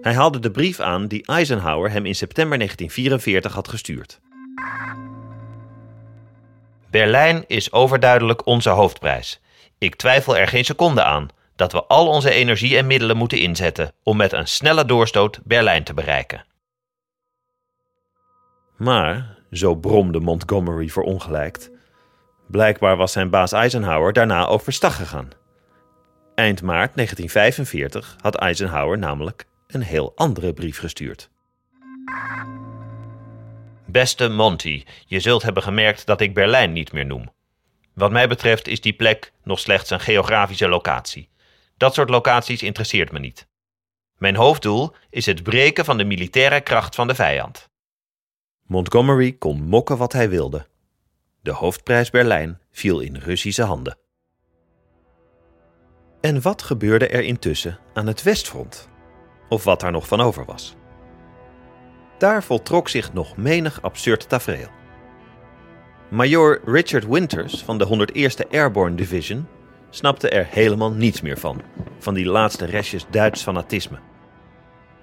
Hij 0.02 0.14
haalde 0.14 0.40
de 0.40 0.52
brief 0.52 0.80
aan 0.80 1.08
die 1.08 1.26
Eisenhower 1.26 1.92
hem 1.92 2.06
in 2.06 2.16
september 2.16 2.58
1944 2.58 3.54
had 3.54 3.68
gestuurd. 3.68 4.20
Berlijn 6.90 7.44
is 7.48 7.72
overduidelijk 7.72 8.46
onze 8.46 8.70
hoofdprijs. 8.70 9.42
Ik 9.78 9.96
twijfel 9.96 10.38
er 10.38 10.48
geen 10.48 10.66
seconde 10.66 11.04
aan 11.04 11.28
dat 11.56 11.72
we 11.72 11.84
al 11.84 12.08
onze 12.08 12.32
energie 12.32 12.78
en 12.78 12.88
middelen 12.88 13.18
moeten 13.18 13.40
inzetten 13.40 13.92
om 14.04 14.18
met 14.18 14.34
een 14.34 14.48
snelle 14.48 14.86
doorstoot 14.86 15.40
Berlijn 15.44 15.84
te 15.84 15.94
bereiken. 15.94 16.46
Maar, 18.78 19.38
zo 19.52 19.76
bromde 19.76 20.20
Montgomery 20.20 20.90
verongelijkt, 20.90 21.72
blijkbaar 22.48 22.98
was 22.98 23.12
zijn 23.12 23.30
baas 23.30 23.52
Eisenhower 23.52 24.14
daarna 24.14 24.46
overstag 24.46 24.96
gegaan. 24.96 25.30
Eind 26.36 26.62
maart 26.62 26.96
1945 26.96 28.16
had 28.22 28.36
Eisenhower 28.36 28.98
namelijk 28.98 29.46
een 29.68 29.82
heel 29.82 30.12
andere 30.16 30.54
brief 30.54 30.80
gestuurd. 30.80 31.30
Beste 33.86 34.30
Monty, 34.30 34.84
je 35.06 35.20
zult 35.20 35.44
hebben 35.44 35.64
gemerkt 35.64 36.06
dat 36.06 36.22
ik 36.22 36.34
Berlijn 36.34 36.74
niet 36.74 36.92
meer 36.92 37.06
noem. 37.06 37.30
Wat 37.94 38.12
mij 38.12 38.28
betreft 38.28 38.68
is 38.68 38.82
die 38.82 38.94
plek 38.94 39.32
nog 39.44 39.60
slechts 39.60 39.90
een 39.90 40.00
geografische 40.00 40.68
locatie. 40.68 41.30
Dat 41.78 41.94
soort 41.94 42.10
locaties 42.10 42.64
interesseert 42.64 43.12
me 43.12 43.20
niet. 43.20 43.48
Mijn 44.18 44.36
hoofddoel 44.36 44.96
is 45.10 45.26
het 45.26 45.44
breken 45.44 45.86
van 45.86 45.98
de 45.98 46.04
militaire 46.04 46.62
kracht 46.62 46.96
van 46.96 47.08
de 47.08 47.16
vijand. 47.16 47.70
Montgomery 48.68 49.34
kon 49.34 49.64
mokken 49.64 49.98
wat 49.98 50.14
hij 50.14 50.30
wilde. 50.30 50.68
De 51.42 51.52
hoofdprijs 51.52 52.10
Berlijn 52.10 52.60
viel 52.72 53.00
in 53.00 53.16
Russische 53.16 53.64
handen. 53.64 53.98
En 56.22 56.42
wat 56.42 56.62
gebeurde 56.62 57.08
er 57.08 57.24
intussen 57.24 57.80
aan 57.94 58.08
het 58.08 58.24
Westfront? 58.24 58.90
Of 59.50 59.64
wat 59.64 59.80
daar 59.80 59.92
nog 59.92 60.08
van 60.08 60.22
over 60.22 60.46
was? 60.46 60.76
Daar 62.18 62.44
voltrok 62.44 62.90
zich 62.90 63.14
nog 63.14 63.38
menig 63.38 63.82
absurd 63.82 64.30
tafereel. 64.30 64.70
Major 66.10 66.62
Richard 66.66 67.08
Winters 67.08 67.64
van 67.64 67.78
de 67.78 68.08
101e 68.12 68.50
Airborne 68.52 68.96
Division 68.96 69.48
snapte 69.90 70.30
er 70.30 70.46
helemaal 70.50 70.92
niets 70.92 71.22
meer 71.22 71.38
van, 71.38 71.62
van 72.00 72.14
die 72.14 72.26
laatste 72.26 72.66
restjes 72.66 73.06
Duits 73.10 73.44
fanatisme. 73.44 74.00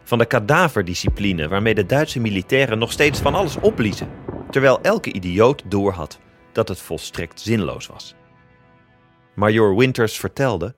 Van 0.05 0.19
de 0.19 0.27
kadaverdiscipline 0.27 1.49
waarmee 1.49 1.75
de 1.75 1.87
Duitse 1.87 2.21
militairen 2.21 2.79
nog 2.79 2.93
steeds 2.93 3.21
van 3.21 3.35
alles 3.35 3.57
opbliezen, 3.57 4.09
terwijl 4.51 4.81
elke 4.81 5.13
idioot 5.13 5.63
doorhad 5.67 6.19
dat 6.53 6.69
het 6.69 6.81
volstrekt 6.81 7.41
zinloos 7.41 7.87
was. 7.87 8.15
Major 9.35 9.77
Winters 9.77 10.17
vertelde: 10.17 10.77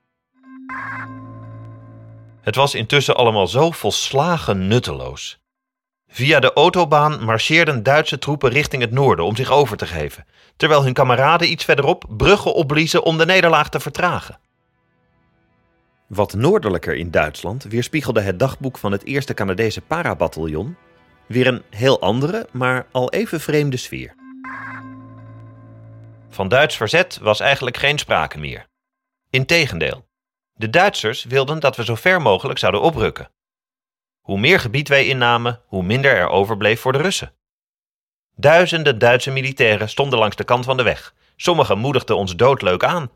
Het 2.40 2.54
was 2.54 2.74
intussen 2.74 3.16
allemaal 3.16 3.46
zo 3.46 3.70
volslagen 3.70 4.66
nutteloos. 4.66 5.38
Via 6.08 6.40
de 6.40 6.52
autobaan 6.52 7.24
marcheerden 7.24 7.82
Duitse 7.82 8.18
troepen 8.18 8.50
richting 8.50 8.82
het 8.82 8.90
noorden 8.90 9.24
om 9.24 9.36
zich 9.36 9.50
over 9.50 9.76
te 9.76 9.86
geven, 9.86 10.26
terwijl 10.56 10.82
hun 10.82 10.92
kameraden 10.92 11.50
iets 11.50 11.64
verderop 11.64 12.04
bruggen 12.08 12.54
opbliezen 12.54 13.02
om 13.02 13.18
de 13.18 13.26
nederlaag 13.26 13.68
te 13.68 13.80
vertragen. 13.80 14.38
Wat 16.06 16.34
noordelijker 16.34 16.94
in 16.94 17.10
Duitsland 17.10 17.64
weerspiegelde 17.64 18.20
het 18.20 18.38
dagboek 18.38 18.78
van 18.78 18.92
het 18.92 19.04
eerste 19.04 19.34
Canadese 19.34 19.80
parabataljon 19.80 20.76
weer 21.26 21.46
een 21.46 21.62
heel 21.70 22.00
andere, 22.00 22.48
maar 22.52 22.86
al 22.92 23.10
even 23.10 23.40
vreemde 23.40 23.76
sfeer. 23.76 24.14
Van 26.28 26.48
Duits 26.48 26.76
verzet 26.76 27.18
was 27.18 27.40
eigenlijk 27.40 27.76
geen 27.76 27.98
sprake 27.98 28.38
meer. 28.38 28.66
Integendeel, 29.30 30.08
De 30.52 30.70
Duitsers 30.70 31.24
wilden 31.24 31.60
dat 31.60 31.76
we 31.76 31.84
zo 31.84 31.94
ver 31.94 32.22
mogelijk 32.22 32.58
zouden 32.58 32.80
oprukken. 32.80 33.30
Hoe 34.20 34.38
meer 34.38 34.60
gebied 34.60 34.88
wij 34.88 35.06
innamen, 35.06 35.62
hoe 35.66 35.82
minder 35.82 36.16
er 36.16 36.28
overbleef 36.28 36.80
voor 36.80 36.92
de 36.92 36.98
Russen. 36.98 37.32
Duizenden 38.34 38.98
Duitse 38.98 39.30
militairen 39.30 39.88
stonden 39.88 40.18
langs 40.18 40.36
de 40.36 40.44
kant 40.44 40.64
van 40.64 40.76
de 40.76 40.82
weg. 40.82 41.14
Sommigen 41.36 41.78
moedigden 41.78 42.16
ons 42.16 42.36
doodleuk 42.36 42.84
aan. 42.84 43.10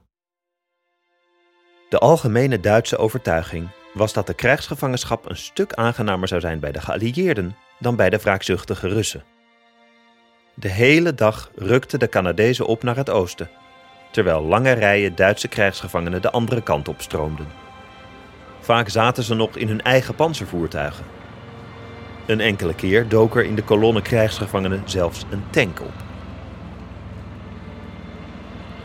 De 1.90 1.98
algemene 1.98 2.60
Duitse 2.60 2.96
overtuiging 2.96 3.68
was 3.92 4.12
dat 4.12 4.26
de 4.26 4.34
krijgsgevangenschap 4.34 5.28
een 5.28 5.36
stuk 5.36 5.72
aangenamer 5.72 6.28
zou 6.28 6.40
zijn 6.40 6.60
bij 6.60 6.72
de 6.72 6.80
geallieerden 6.80 7.56
dan 7.78 7.96
bij 7.96 8.10
de 8.10 8.18
wraakzuchtige 8.18 8.88
Russen. 8.88 9.24
De 10.54 10.68
hele 10.68 11.14
dag 11.14 11.50
rukten 11.56 11.98
de 11.98 12.08
Canadezen 12.08 12.66
op 12.66 12.82
naar 12.82 12.96
het 12.96 13.10
oosten, 13.10 13.50
terwijl 14.10 14.42
lange 14.42 14.72
rijen 14.72 15.14
Duitse 15.14 15.48
krijgsgevangenen 15.48 16.22
de 16.22 16.30
andere 16.30 16.62
kant 16.62 16.88
op 16.88 17.00
stroomden. 17.00 17.48
Vaak 18.60 18.88
zaten 18.88 19.22
ze 19.22 19.34
nog 19.34 19.56
in 19.56 19.68
hun 19.68 19.82
eigen 19.82 20.14
panzervoertuigen. 20.14 21.04
Een 22.26 22.40
enkele 22.40 22.74
keer 22.74 23.08
dook 23.08 23.36
er 23.36 23.44
in 23.44 23.54
de 23.54 23.64
kolonne 23.64 24.02
krijgsgevangenen 24.02 24.82
zelfs 24.84 25.24
een 25.30 25.44
tank 25.50 25.80
op. 25.80 25.94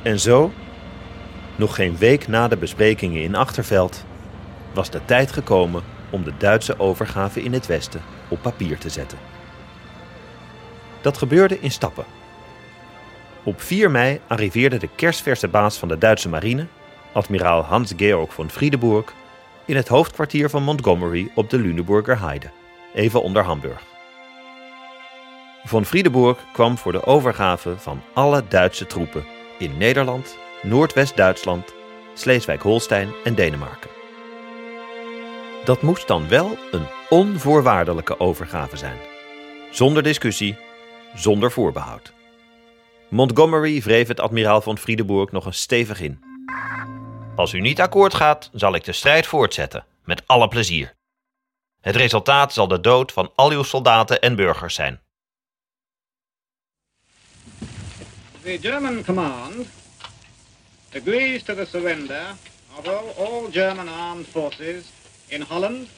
En 0.03 0.19
zo, 0.19 0.51
nog 1.55 1.75
geen 1.75 1.97
week 1.97 2.27
na 2.27 2.47
de 2.47 2.57
besprekingen 2.57 3.23
in 3.23 3.35
Achterveld, 3.35 4.05
was 4.73 4.89
de 4.89 5.05
tijd 5.05 5.31
gekomen 5.31 5.83
om 6.09 6.23
de 6.23 6.33
Duitse 6.37 6.79
overgave 6.79 7.43
in 7.43 7.53
het 7.53 7.65
Westen 7.65 8.01
op 8.27 8.41
papier 8.41 8.77
te 8.77 8.89
zetten. 8.89 9.17
Dat 11.01 11.17
gebeurde 11.17 11.59
in 11.59 11.71
stappen. 11.71 12.05
Op 13.43 13.61
4 13.61 13.91
mei 13.91 14.19
arriveerde 14.27 14.77
de 14.77 14.89
kerstverse 14.95 15.47
baas 15.47 15.77
van 15.77 15.87
de 15.87 15.97
Duitse 15.97 16.29
marine, 16.29 16.67
admiraal 17.11 17.61
Hans-Georg 17.63 18.33
von 18.33 18.49
Friedeburg, 18.49 19.13
in 19.65 19.75
het 19.75 19.87
hoofdkwartier 19.87 20.49
van 20.49 20.63
Montgomery 20.63 21.31
op 21.35 21.49
de 21.49 21.59
Lüneburger 21.59 22.19
Heide, 22.19 22.49
even 22.93 23.21
onder 23.21 23.43
Hamburg. 23.43 23.81
Von 25.63 25.85
Friedeburg 25.85 26.37
kwam 26.53 26.77
voor 26.77 26.91
de 26.91 27.05
overgave 27.05 27.77
van 27.77 28.01
alle 28.13 28.43
Duitse 28.47 28.87
troepen 28.87 29.25
in 29.59 29.77
Nederland, 29.77 30.37
Noordwest-Duitsland, 30.65 31.73
Sleeswijk-Holstein 32.13 33.13
en 33.23 33.35
Denemarken. 33.35 33.89
Dat 35.65 35.81
moest 35.81 36.07
dan 36.07 36.27
wel 36.27 36.57
een 36.71 36.87
onvoorwaardelijke 37.09 38.19
overgave 38.19 38.77
zijn. 38.77 38.97
Zonder 39.71 40.03
discussie, 40.03 40.57
zonder 41.15 41.51
voorbehoud. 41.51 42.13
Montgomery 43.09 43.81
wreef 43.81 44.07
het 44.07 44.19
admiraal 44.19 44.61
von 44.61 44.77
Friedeburg 44.77 45.31
nog 45.31 45.45
eens 45.45 45.61
stevig 45.61 46.01
in. 46.01 46.23
Als 47.35 47.53
u 47.53 47.59
niet 47.61 47.81
akkoord 47.81 48.13
gaat, 48.13 48.49
zal 48.53 48.75
ik 48.75 48.83
de 48.83 48.91
strijd 48.91 49.27
voortzetten, 49.27 49.85
met 50.03 50.27
alle 50.27 50.47
plezier. 50.47 50.93
Het 51.81 51.95
resultaat 51.95 52.53
zal 52.53 52.67
de 52.67 52.79
dood 52.79 53.11
van 53.11 53.31
al 53.35 53.51
uw 53.51 53.63
soldaten 53.63 54.21
en 54.21 54.35
burgers 54.35 54.75
zijn. 54.75 55.01
The 58.41 58.57
German 58.61 59.03
command 59.03 59.67
agrees 60.95 61.43
to 61.43 61.53
the 61.53 61.65
surrender 61.65 62.35
of 62.77 62.87
all, 62.87 63.09
all 63.17 63.47
German 63.49 63.89
armed 63.89 64.25
forces 64.25 64.89
in 65.29 65.41
Holland, 65.41 65.89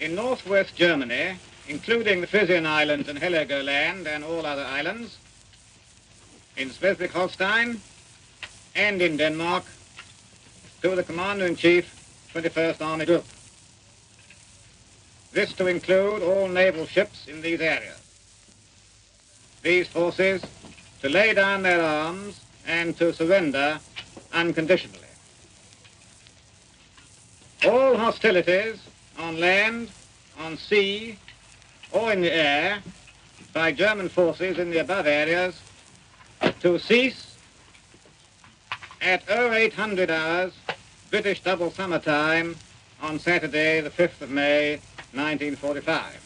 in 0.00 0.14
northwest 0.14 0.74
Germany, 0.74 1.36
including 1.68 2.22
the 2.22 2.26
Frisian 2.26 2.66
Islands 2.66 3.08
and 3.08 3.18
Heligoland 3.18 4.06
and 4.06 4.24
all 4.24 4.46
other 4.46 4.64
islands, 4.64 5.18
in 6.56 6.70
Schleswig-Holstein, 6.70 7.80
and 8.74 9.02
in 9.02 9.18
Denmark, 9.18 9.64
to 10.80 10.96
the 10.96 11.02
Commander-in-Chief, 11.02 12.30
21st 12.34 12.80
Army 12.80 13.04
Group. 13.04 13.24
This 15.32 15.52
to 15.54 15.66
include 15.66 16.22
all 16.22 16.48
naval 16.48 16.86
ships 16.86 17.28
in 17.28 17.42
these 17.42 17.60
areas. 17.60 17.98
These 19.62 19.88
forces 19.88 20.42
to 21.02 21.08
lay 21.08 21.34
down 21.34 21.62
their 21.62 21.82
arms 21.82 22.40
and 22.66 22.96
to 22.96 23.12
surrender 23.12 23.78
unconditionally. 24.32 24.98
All 27.64 27.96
hostilities 27.96 28.78
on 29.18 29.38
land, 29.38 29.88
on 30.40 30.56
sea, 30.56 31.18
or 31.92 32.12
in 32.12 32.22
the 32.22 32.32
air 32.32 32.82
by 33.52 33.72
German 33.72 34.08
forces 34.08 34.58
in 34.58 34.70
the 34.70 34.78
above 34.78 35.06
areas 35.06 35.60
to 36.60 36.78
cease 36.78 37.36
at 39.00 39.22
0800 39.28 40.10
hours 40.10 40.52
British 41.10 41.42
double 41.42 41.70
summer 41.70 41.98
time 41.98 42.56
on 43.02 43.18
Saturday 43.18 43.80
the 43.80 43.90
5th 43.90 44.22
of 44.22 44.30
May 44.30 44.80
1945. 45.12 46.20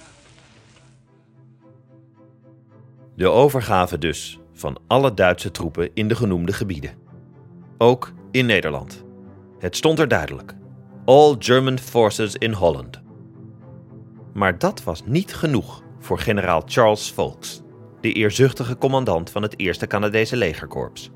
De 3.14 3.28
overgave 3.28 3.98
dus 3.98 4.38
van 4.56 4.78
alle 4.86 5.14
Duitse 5.14 5.50
troepen 5.50 5.90
in 5.94 6.08
de 6.08 6.14
genoemde 6.14 6.52
gebieden. 6.52 6.90
Ook 7.78 8.12
in 8.30 8.46
Nederland. 8.46 9.04
Het 9.58 9.76
stond 9.76 9.98
er 9.98 10.08
duidelijk. 10.08 10.54
All 11.04 11.36
German 11.38 11.78
forces 11.78 12.34
in 12.34 12.52
Holland. 12.52 13.02
Maar 14.34 14.58
dat 14.58 14.82
was 14.82 15.02
niet 15.04 15.34
genoeg 15.34 15.82
voor 15.98 16.18
generaal 16.18 16.62
Charles 16.66 17.12
Volks, 17.12 17.62
de 18.00 18.12
eerzuchtige 18.12 18.78
commandant 18.78 19.30
van 19.30 19.42
het 19.42 19.56
1e 19.62 19.86
Canadese 19.86 20.36
legerkorps. 20.36 21.10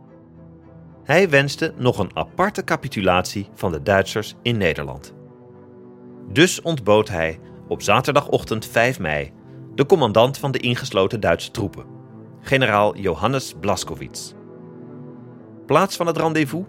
Hij 1.04 1.28
wenste 1.28 1.72
nog 1.76 1.98
een 1.98 2.16
aparte 2.16 2.64
capitulatie 2.64 3.48
van 3.54 3.72
de 3.72 3.82
Duitsers 3.82 4.34
in 4.42 4.56
Nederland. 4.56 5.14
Dus 6.32 6.62
ontbood 6.62 7.08
hij 7.08 7.40
op 7.68 7.82
zaterdagochtend 7.82 8.66
5 8.66 8.98
mei 8.98 9.32
de 9.74 9.86
commandant 9.86 10.38
van 10.38 10.50
de 10.50 10.58
ingesloten 10.58 11.20
Duitse 11.20 11.50
troepen, 11.50 11.84
generaal 12.40 12.96
Johannes 12.96 13.54
Blaskowitz. 13.60 14.32
Plaats 15.66 15.96
van 15.96 16.06
het 16.06 16.16
rendezvous? 16.16 16.66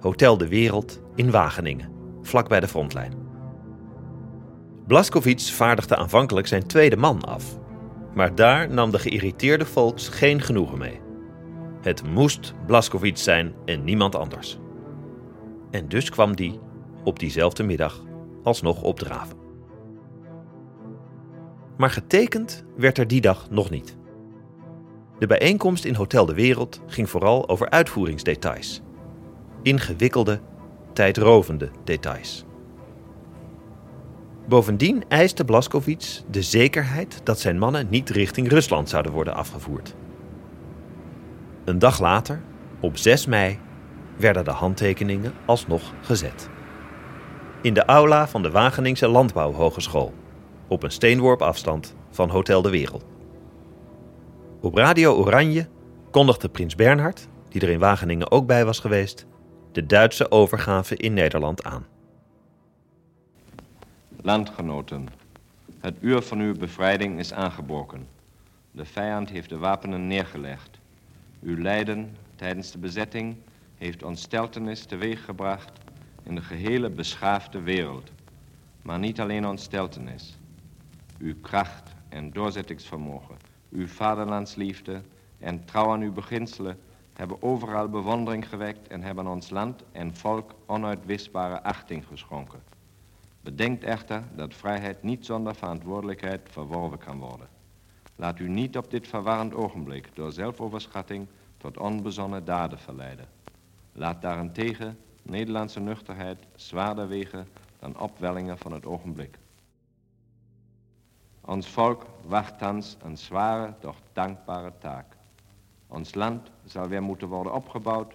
Hotel 0.00 0.36
de 0.36 0.48
Wereld 0.48 1.00
in 1.14 1.30
Wageningen, 1.30 1.92
vlakbij 2.22 2.60
de 2.60 2.68
frontlijn. 2.68 3.12
Blaskowitz 4.86 5.50
vaardigde 5.50 5.96
aanvankelijk 5.96 6.46
zijn 6.46 6.66
tweede 6.66 6.96
man 6.96 7.24
af, 7.24 7.58
maar 8.14 8.34
daar 8.34 8.70
nam 8.70 8.90
de 8.90 8.98
geïrriteerde 8.98 9.66
volks 9.66 10.08
geen 10.08 10.40
genoegen 10.40 10.78
mee. 10.78 11.00
Het 11.80 12.06
moest 12.06 12.54
Blaskowitz 12.66 13.22
zijn 13.22 13.54
en 13.64 13.84
niemand 13.84 14.14
anders. 14.14 14.58
En 15.70 15.88
dus 15.88 16.10
kwam 16.10 16.36
die 16.36 16.60
op 17.04 17.18
diezelfde 17.18 17.62
middag 17.62 18.04
alsnog 18.42 18.82
opdraven. 18.82 19.36
Maar 21.76 21.90
getekend 21.90 22.64
werd 22.76 22.98
er 22.98 23.06
die 23.06 23.20
dag 23.20 23.50
nog 23.50 23.70
niet. 23.70 23.98
De 25.20 25.26
bijeenkomst 25.26 25.84
in 25.84 25.94
Hotel 25.94 26.26
de 26.26 26.34
Wereld 26.34 26.80
ging 26.86 27.10
vooral 27.10 27.48
over 27.48 27.70
uitvoeringsdetails. 27.70 28.80
Ingewikkelde, 29.62 30.40
tijdrovende 30.92 31.70
details. 31.84 32.44
Bovendien 34.48 35.04
eiste 35.08 35.44
Blaskowitz 35.44 36.22
de 36.30 36.42
zekerheid 36.42 37.20
dat 37.24 37.40
zijn 37.40 37.58
mannen 37.58 37.86
niet 37.90 38.10
richting 38.10 38.48
Rusland 38.48 38.88
zouden 38.88 39.12
worden 39.12 39.34
afgevoerd. 39.34 39.94
Een 41.64 41.78
dag 41.78 42.00
later, 42.00 42.42
op 42.80 42.96
6 42.96 43.26
mei, 43.26 43.58
werden 44.16 44.44
de 44.44 44.50
handtekeningen 44.50 45.32
alsnog 45.44 45.92
gezet. 46.00 46.48
In 47.62 47.74
de 47.74 47.84
aula 47.84 48.28
van 48.28 48.42
de 48.42 48.50
Wageningse 48.50 49.08
Landbouwhogeschool, 49.08 50.14
op 50.68 50.82
een 50.82 50.92
steenworp 50.92 51.42
afstand 51.42 51.94
van 52.10 52.30
Hotel 52.30 52.62
de 52.62 52.70
Wereld. 52.70 53.04
Op 54.62 54.74
Radio 54.74 55.14
Oranje 55.14 55.68
kondigde 56.10 56.48
prins 56.48 56.74
Bernhard, 56.74 57.28
die 57.48 57.60
er 57.60 57.68
in 57.68 57.78
Wageningen 57.78 58.30
ook 58.30 58.46
bij 58.46 58.64
was 58.64 58.78
geweest, 58.78 59.26
de 59.72 59.86
Duitse 59.86 60.30
overgave 60.30 60.96
in 60.96 61.12
Nederland 61.12 61.64
aan. 61.64 61.86
Landgenoten, 64.22 65.08
het 65.78 65.96
uur 66.00 66.22
van 66.22 66.38
uw 66.38 66.54
bevrijding 66.54 67.18
is 67.18 67.32
aangebroken. 67.32 68.06
De 68.70 68.84
vijand 68.84 69.30
heeft 69.30 69.48
de 69.48 69.58
wapenen 69.58 70.06
neergelegd. 70.06 70.78
Uw 71.42 71.56
lijden 71.56 72.16
tijdens 72.36 72.70
de 72.70 72.78
bezetting 72.78 73.36
heeft 73.78 74.02
ontsteltenis 74.02 74.84
teweeggebracht 74.84 75.72
in 76.22 76.34
de 76.34 76.42
gehele 76.42 76.90
beschaafde 76.90 77.60
wereld. 77.60 78.10
Maar 78.82 78.98
niet 78.98 79.20
alleen 79.20 79.46
ontsteltenis. 79.46 80.38
Uw 81.18 81.34
kracht 81.40 81.92
en 82.08 82.30
doorzettingsvermogen, 82.30 83.49
uw 83.70 83.86
vaderlandsliefde 83.86 85.02
en 85.38 85.64
trouw 85.64 85.92
aan 85.92 86.00
uw 86.00 86.12
beginselen 86.12 86.78
hebben 87.14 87.42
overal 87.42 87.88
bewondering 87.88 88.48
gewekt 88.48 88.88
en 88.88 89.02
hebben 89.02 89.26
ons 89.26 89.50
land 89.50 89.82
en 89.92 90.16
volk 90.16 90.54
onuitwisbare 90.66 91.62
achting 91.62 92.06
geschonken. 92.06 92.62
Bedenkt 93.40 93.84
echter 93.84 94.22
dat 94.34 94.54
vrijheid 94.54 95.02
niet 95.02 95.26
zonder 95.26 95.54
verantwoordelijkheid 95.54 96.40
verworven 96.50 96.98
kan 96.98 97.18
worden. 97.18 97.48
Laat 98.16 98.38
u 98.38 98.48
niet 98.48 98.76
op 98.76 98.90
dit 98.90 99.08
verwarrend 99.08 99.54
ogenblik 99.54 100.08
door 100.14 100.32
zelfoverschatting 100.32 101.26
tot 101.56 101.78
onbezonnen 101.78 102.44
daden 102.44 102.78
verleiden. 102.78 103.26
Laat 103.92 104.22
daarentegen 104.22 104.98
Nederlandse 105.22 105.80
nuchterheid 105.80 106.38
zwaarder 106.54 107.08
wegen 107.08 107.48
dan 107.78 108.00
opwellingen 108.00 108.58
van 108.58 108.72
het 108.72 108.86
ogenblik. 108.86 109.38
Ons 111.50 111.68
volk 111.68 112.06
wacht 112.26 112.58
thans 112.58 112.96
een 113.02 113.16
zware, 113.16 113.74
doch 113.80 113.96
dankbare 114.12 114.72
taak. 114.78 115.16
Ons 115.86 116.14
land 116.14 116.50
zal 116.64 116.88
weer 116.88 117.02
moeten 117.02 117.28
worden 117.28 117.54
opgebouwd 117.54 118.14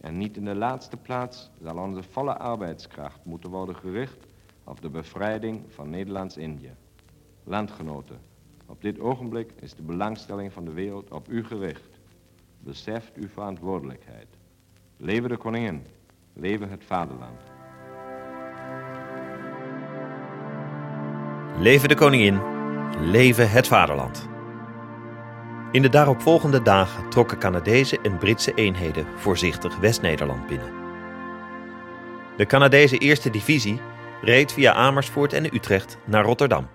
en 0.00 0.18
niet 0.18 0.36
in 0.36 0.44
de 0.44 0.54
laatste 0.54 0.96
plaats 0.96 1.50
zal 1.62 1.76
onze 1.76 2.02
volle 2.02 2.36
arbeidskracht 2.36 3.24
moeten 3.24 3.50
worden 3.50 3.76
gericht 3.76 4.26
op 4.64 4.80
de 4.80 4.88
bevrijding 4.88 5.62
van 5.68 5.90
Nederlands-Indië. 5.90 6.72
Landgenoten, 7.42 8.18
op 8.66 8.82
dit 8.82 9.00
ogenblik 9.00 9.52
is 9.60 9.74
de 9.74 9.82
belangstelling 9.82 10.52
van 10.52 10.64
de 10.64 10.72
wereld 10.72 11.10
op 11.10 11.28
u 11.28 11.44
gericht. 11.44 12.00
Beseft 12.60 13.14
uw 13.14 13.28
verantwoordelijkheid. 13.28 14.28
Leven 14.96 15.28
de 15.28 15.36
koningin, 15.36 15.86
leven 16.32 16.70
het 16.70 16.84
vaderland. 16.84 17.40
Leven 21.58 21.88
de 21.88 21.94
koningin, 21.94 22.53
leven 23.00 23.50
het 23.50 23.66
vaderland. 23.66 24.28
In 25.72 25.82
de 25.82 25.88
daaropvolgende 25.88 26.62
dagen 26.62 27.08
trokken 27.10 27.38
Canadese 27.38 27.98
en 28.02 28.18
Britse 28.18 28.54
eenheden 28.54 29.06
voorzichtig 29.16 29.76
West-Nederland 29.76 30.46
binnen. 30.46 30.72
De 32.36 32.46
Canadese 32.46 32.98
Eerste 32.98 33.30
Divisie 33.30 33.80
reed 34.22 34.52
via 34.52 34.72
Amersfoort 34.72 35.32
en 35.32 35.54
Utrecht 35.54 35.98
naar 36.04 36.24
Rotterdam. 36.24 36.68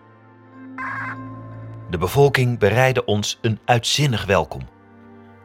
De 1.90 1.98
bevolking 1.98 2.60
bereidde 2.60 3.06
ons 3.06 3.38
een 3.42 3.60
uitzinnig 3.66 4.26
welkom. 4.26 4.62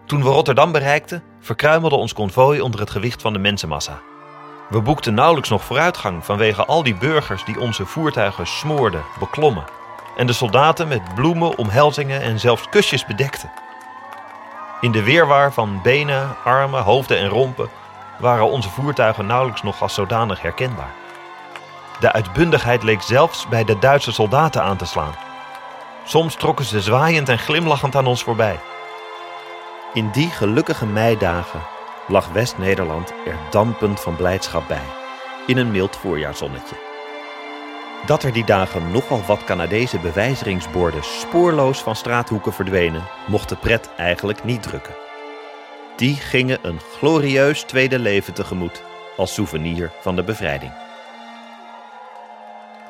Toen 0.06 0.22
we 0.22 0.28
Rotterdam 0.28 0.72
bereikten, 0.72 1.22
verkruimelde 1.40 1.96
ons 1.96 2.12
konvooi 2.12 2.60
onder 2.60 2.80
het 2.80 2.90
gewicht 2.90 3.22
van 3.22 3.32
de 3.32 3.38
mensenmassa. 3.38 4.00
We 4.70 4.82
boekten 4.82 5.14
nauwelijks 5.14 5.48
nog 5.48 5.64
vooruitgang 5.64 6.24
vanwege 6.24 6.64
al 6.64 6.82
die 6.82 6.94
burgers 6.94 7.44
die 7.44 7.60
onze 7.60 7.86
voertuigen 7.86 8.46
smoorden, 8.46 9.02
beklommen 9.18 9.64
en 10.16 10.26
de 10.26 10.32
soldaten 10.32 10.88
met 10.88 11.14
bloemen, 11.14 11.58
omhelzingen 11.58 12.20
en 12.20 12.40
zelfs 12.40 12.68
kusjes 12.68 13.06
bedekten. 13.06 13.50
In 14.80 14.92
de 14.92 15.02
weerwaar 15.02 15.52
van 15.52 15.80
benen, 15.82 16.36
armen, 16.44 16.82
hoofden 16.82 17.18
en 17.18 17.28
rompen 17.28 17.68
waren 18.18 18.50
onze 18.50 18.68
voertuigen 18.68 19.26
nauwelijks 19.26 19.62
nog 19.62 19.82
als 19.82 19.94
zodanig 19.94 20.42
herkenbaar. 20.42 20.94
De 22.00 22.12
uitbundigheid 22.12 22.82
leek 22.82 23.02
zelfs 23.02 23.48
bij 23.48 23.64
de 23.64 23.78
Duitse 23.78 24.12
soldaten 24.12 24.62
aan 24.62 24.76
te 24.76 24.86
slaan. 24.86 25.14
Soms 26.04 26.34
trokken 26.34 26.64
ze 26.64 26.80
zwaaiend 26.80 27.28
en 27.28 27.38
glimlachend 27.38 27.96
aan 27.96 28.06
ons 28.06 28.22
voorbij. 28.22 28.60
In 29.92 30.10
die 30.10 30.30
gelukkige 30.30 30.86
meidagen 30.86 31.62
lag 32.08 32.28
West-Nederland 32.28 33.12
er 33.26 33.36
dampend 33.50 34.00
van 34.00 34.16
blijdschap 34.16 34.68
bij, 34.68 34.86
in 35.46 35.56
een 35.56 35.70
mild 35.70 35.96
voorjaarzonnetje. 35.96 36.83
Dat 38.06 38.22
er 38.22 38.32
die 38.32 38.44
dagen 38.44 38.90
nogal 38.90 39.22
wat 39.26 39.44
Canadese 39.44 39.98
bewijzeringsborden 39.98 41.04
spoorloos 41.04 41.82
van 41.82 41.96
straathoeken 41.96 42.52
verdwenen, 42.52 43.02
mocht 43.26 43.48
de 43.48 43.56
pret 43.56 43.90
eigenlijk 43.96 44.44
niet 44.44 44.62
drukken. 44.62 44.94
Die 45.96 46.14
gingen 46.14 46.58
een 46.62 46.80
glorieus 46.80 47.62
tweede 47.62 47.98
leven 47.98 48.34
tegemoet 48.34 48.82
als 49.16 49.34
souvenir 49.34 49.90
van 50.00 50.16
de 50.16 50.22
bevrijding. 50.22 50.72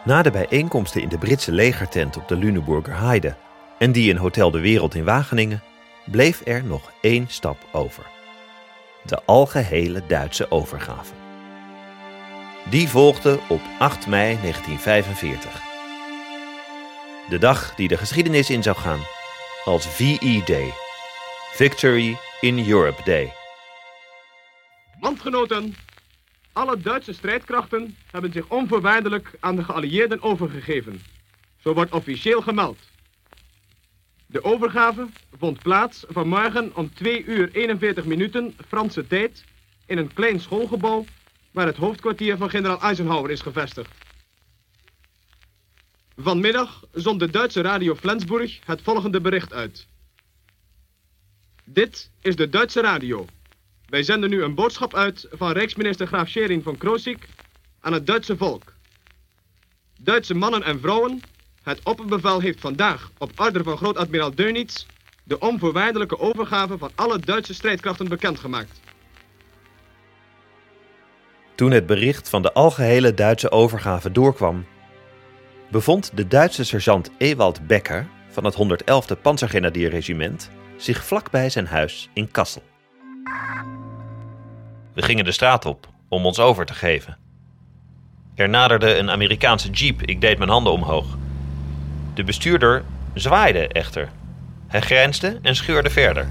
Na 0.05 0.23
de 0.23 0.31
bijeenkomsten 0.31 1.03
in 1.03 1.09
de 1.09 1.19
Britse 1.19 1.53
legertent 1.53 2.17
op 2.17 2.29
de 2.29 2.37
Lüneburger 2.37 2.99
Heide 2.99 3.35
en 3.79 3.93
die 3.93 4.11
in 4.11 4.17
Hotel 4.17 4.51
de 4.51 4.61
Wereld 4.61 4.95
in 4.95 5.05
Wageningen, 5.05 5.63
bleef 6.05 6.41
er 6.45 6.65
nog 6.65 6.93
één 7.01 7.27
stap 7.29 7.57
over. 7.73 8.07
De 9.03 9.23
algehele 9.25 10.03
Duitse 10.07 10.51
overgave. 10.51 11.24
Die 12.71 12.89
volgde 12.89 13.41
op 13.49 13.61
8 13.79 14.07
mei 14.07 14.39
1945. 14.41 15.63
De 17.29 17.39
dag 17.39 17.75
die 17.75 17.89
de 17.89 17.97
geschiedenis 17.97 18.51
in 18.51 18.63
zou 18.63 18.77
gaan 18.77 19.01
als 19.65 19.87
VE 19.87 20.43
Day, 20.45 20.73
Victory 21.53 22.17
in 22.41 22.69
Europe 22.69 23.03
Day. 23.05 23.33
Landgenoten, 25.01 25.75
alle 26.53 26.79
Duitse 26.79 27.13
strijdkrachten 27.13 27.97
hebben 28.11 28.33
zich 28.33 28.49
onvoorwaardelijk 28.49 29.31
aan 29.41 29.57
de 29.57 29.65
geallieerden 29.65 30.23
overgegeven. 30.23 31.03
Zo 31.61 31.75
wordt 31.75 31.93
officieel 31.93 32.41
gemeld. 32.43 32.79
De 34.27 34.45
overgave 34.45 35.07
vond 35.39 35.63
plaats 35.63 36.05
vanmorgen 36.09 36.77
om 36.77 36.95
2 36.95 37.25
uur 37.25 37.51
41 37.53 38.05
minuten 38.05 38.57
Franse 38.69 39.07
tijd 39.07 39.45
in 39.87 39.99
een 39.99 40.13
klein 40.13 40.41
schoolgebouw 40.41 41.05
waar 41.55 41.67
het 41.67 41.77
hoofdkwartier 41.77 42.37
van 42.37 42.51
generaal 42.51 42.81
Eisenhower 42.81 43.31
is 43.31 43.41
gevestigd. 43.41 43.91
Vanmiddag 46.17 46.85
zond 46.93 47.21
de 47.21 47.31
Duitse 47.31 47.61
radio 47.61 47.95
Flensburg 47.95 48.59
het 48.65 48.83
volgende 48.83 49.21
bericht 49.21 49.53
uit. 49.53 49.87
Dit 51.65 52.11
is 52.21 52.37
de 52.37 52.49
Duitse 52.49 52.81
radio. 52.81 53.27
Wij 53.89 54.03
zenden 54.03 54.31
nu 54.31 54.43
een 54.43 54.55
boodschap 54.55 54.95
uit 54.95 55.27
van 55.31 55.53
Rijksminister 55.53 56.07
Graaf 56.07 56.29
Schering 56.29 56.63
van 56.63 56.77
Kroosik 56.77 57.29
aan 57.81 57.93
het 57.93 58.07
Duitse 58.07 58.37
volk. 58.37 58.73
Duitse 60.01 60.35
mannen 60.35 60.63
en 60.63 60.81
vrouwen, 60.81 61.21
het 61.63 61.81
opperbevel 61.83 62.41
heeft 62.41 62.61
vandaag 62.61 63.11
op 63.19 63.41
order 63.41 63.63
van 63.63 63.77
groot-admiraal 63.77 64.35
Dönitz 64.35 64.87
de 65.25 65.39
onvoorwaardelijke 65.39 66.19
overgave 66.19 66.79
van 66.79 66.91
alle 66.95 67.19
Duitse 67.19 67.55
strijdkrachten 67.55 68.09
bekendgemaakt. 68.09 68.84
Toen 71.55 71.71
het 71.71 71.87
bericht 71.87 72.29
van 72.29 72.43
de 72.43 72.53
algehele 72.53 73.15
Duitse 73.15 73.51
overgave 73.51 74.13
doorkwam, 74.13 74.67
bevond 75.71 76.11
de 76.15 76.27
Duitse 76.27 76.65
sergeant 76.65 77.11
Ewald 77.19 77.67
Becker 77.67 78.07
van 78.29 78.45
het 78.45 78.55
111e 78.55 79.21
Panzergrenadierregiment 79.23 80.51
zich 80.77 81.05
vlakbij 81.05 81.51
zijn 81.51 81.67
huis 81.67 82.09
in 82.13 82.31
Kassel. 82.31 82.63
We 84.95 85.03
gingen 85.03 85.25
de 85.25 85.33
straat 85.33 85.65
op 85.65 85.89
om 86.09 86.27
ons 86.27 86.39
over 86.39 86.67
te 86.67 86.75
geven. 86.75 87.17
Er 88.35 88.49
naderde 88.49 88.97
een 88.97 89.11
Amerikaanse 89.11 89.71
jeep, 89.71 90.03
ik 90.03 90.21
deed 90.21 90.39
mijn 90.39 90.51
handen 90.51 90.73
omhoog. 90.73 91.07
De 92.15 92.25
bestuurder 92.25 92.85
zwaaide 93.15 93.69
echter. 93.69 94.11
Hij 94.67 94.81
grijnsde 94.81 95.39
en 95.43 95.57
scheurde 95.57 95.91
verder. 95.91 96.29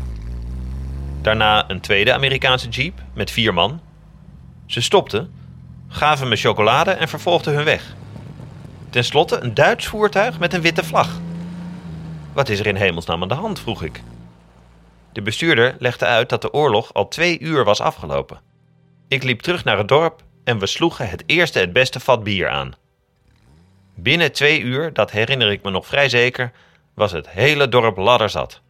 Daarna 1.21 1.69
een 1.69 1.79
tweede 1.79 2.13
Amerikaanse 2.13 2.69
jeep 2.69 3.01
met 3.13 3.31
vier 3.31 3.53
man. 3.53 3.81
Ze 4.65 4.81
stopten, 4.81 5.33
gaven 5.87 6.27
me 6.27 6.35
chocolade 6.35 6.91
en 6.91 7.07
vervolgden 7.07 7.53
hun 7.53 7.63
weg. 7.63 7.95
Ten 8.89 9.03
slotte 9.03 9.39
een 9.39 9.53
Duits 9.53 9.87
voertuig 9.87 10.39
met 10.39 10.53
een 10.53 10.61
witte 10.61 10.83
vlag. 10.83 11.19
Wat 12.33 12.49
is 12.49 12.59
er 12.59 12.67
in 12.67 12.75
hemelsnaam 12.75 13.21
aan 13.21 13.27
de 13.27 13.33
hand? 13.33 13.59
vroeg 13.59 13.83
ik. 13.83 14.03
De 15.11 15.21
bestuurder 15.21 15.75
legde 15.79 16.05
uit 16.05 16.29
dat 16.29 16.41
de 16.41 16.53
oorlog 16.53 16.93
al 16.93 17.07
twee 17.07 17.39
uur 17.39 17.63
was 17.63 17.81
afgelopen. 17.81 18.41
Ik 19.07 19.23
liep 19.23 19.41
terug 19.41 19.63
naar 19.63 19.77
het 19.77 19.87
dorp 19.87 20.23
en 20.43 20.59
we 20.59 20.65
sloegen 20.65 21.09
het 21.09 21.23
eerste 21.25 21.59
het 21.59 21.73
beste 21.73 21.99
vat 21.99 22.23
bier 22.23 22.49
aan. 22.49 22.75
Binnen 23.95 24.31
twee 24.31 24.61
uur, 24.61 24.93
dat 24.93 25.11
herinner 25.11 25.51
ik 25.51 25.63
me 25.63 25.71
nog 25.71 25.85
vrij 25.85 26.09
zeker, 26.09 26.51
was 26.93 27.11
het 27.11 27.29
hele 27.29 27.69
dorp 27.69 27.97
ladderzat. 27.97 28.61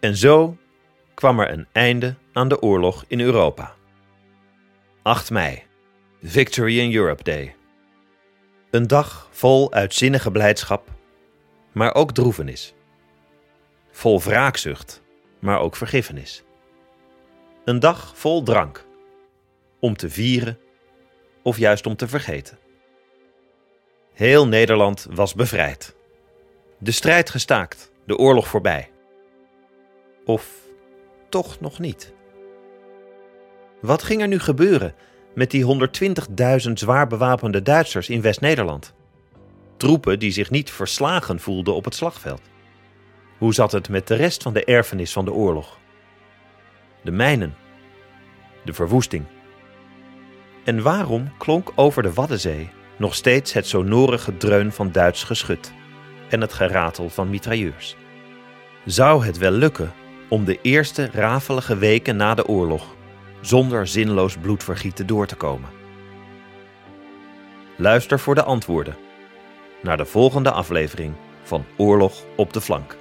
En 0.00 0.16
zo 0.16 0.56
kwam 1.16 1.40
er 1.40 1.50
een 1.50 1.66
einde 1.72 2.14
aan 2.32 2.48
de 2.48 2.62
oorlog 2.62 3.04
in 3.08 3.20
Europa. 3.20 3.74
8 5.02 5.30
mei, 5.30 5.62
Victory 6.22 6.78
in 6.78 6.94
Europe 6.94 7.22
Day. 7.22 7.54
Een 8.70 8.86
dag 8.86 9.28
vol 9.30 9.72
uitzinnige 9.72 10.30
blijdschap, 10.30 10.88
maar 11.72 11.94
ook 11.94 12.12
droevenis. 12.12 12.74
Vol 13.90 14.20
wraakzucht, 14.20 15.02
maar 15.38 15.60
ook 15.60 15.76
vergiffenis. 15.76 16.42
Een 17.64 17.78
dag 17.78 18.16
vol 18.16 18.42
drank, 18.42 18.86
om 19.80 19.96
te 19.96 20.10
vieren 20.10 20.58
of 21.42 21.58
juist 21.58 21.86
om 21.86 21.96
te 21.96 22.08
vergeten. 22.08 22.58
Heel 24.12 24.46
Nederland 24.46 25.06
was 25.10 25.34
bevrijd. 25.34 25.96
De 26.78 26.92
strijd 26.92 27.30
gestaakt, 27.30 27.92
de 28.06 28.16
oorlog 28.16 28.48
voorbij. 28.48 28.90
Of 30.24 30.65
toch 31.42 31.60
nog 31.60 31.78
niet? 31.78 32.12
Wat 33.80 34.02
ging 34.02 34.20
er 34.20 34.28
nu 34.28 34.38
gebeuren 34.38 34.94
met 35.34 35.50
die 35.50 35.88
120.000 36.66 36.72
zwaar 36.72 37.06
bewapende 37.06 37.62
Duitsers 37.62 38.08
in 38.08 38.20
West-Nederland? 38.20 38.94
Troepen 39.76 40.18
die 40.18 40.30
zich 40.30 40.50
niet 40.50 40.70
verslagen 40.70 41.40
voelden 41.40 41.74
op 41.74 41.84
het 41.84 41.94
slagveld. 41.94 42.40
Hoe 43.38 43.54
zat 43.54 43.72
het 43.72 43.88
met 43.88 44.06
de 44.06 44.14
rest 44.14 44.42
van 44.42 44.52
de 44.52 44.64
erfenis 44.64 45.12
van 45.12 45.24
de 45.24 45.32
oorlog? 45.32 45.78
De 47.02 47.10
mijnen, 47.10 47.54
de 48.64 48.72
verwoesting. 48.72 49.24
En 50.64 50.82
waarom 50.82 51.32
klonk 51.38 51.72
over 51.74 52.02
de 52.02 52.12
Waddenzee 52.12 52.70
nog 52.98 53.14
steeds 53.14 53.52
het 53.52 53.66
sonore 53.66 54.18
gedreun 54.18 54.72
van 54.72 54.92
Duits 54.92 55.24
geschut 55.24 55.72
en 56.30 56.40
het 56.40 56.52
geratel 56.52 57.08
van 57.08 57.30
mitrailleurs? 57.30 57.96
Zou 58.84 59.24
het 59.24 59.38
wel 59.38 59.50
lukken 59.50 59.92
om 60.28 60.44
de 60.44 60.58
eerste 60.62 61.08
rafelige 61.12 61.76
weken 61.76 62.16
na 62.16 62.34
de 62.34 62.46
oorlog 62.46 62.94
zonder 63.40 63.86
zinloos 63.86 64.36
bloedvergieten 64.36 65.06
door 65.06 65.26
te 65.26 65.36
komen? 65.36 65.68
Luister 67.76 68.20
voor 68.20 68.34
de 68.34 68.42
antwoorden 68.42 68.96
naar 69.82 69.96
de 69.96 70.04
volgende 70.04 70.50
aflevering 70.50 71.14
van 71.42 71.64
Oorlog 71.76 72.24
op 72.36 72.52
de 72.52 72.60
flank. 72.60 72.96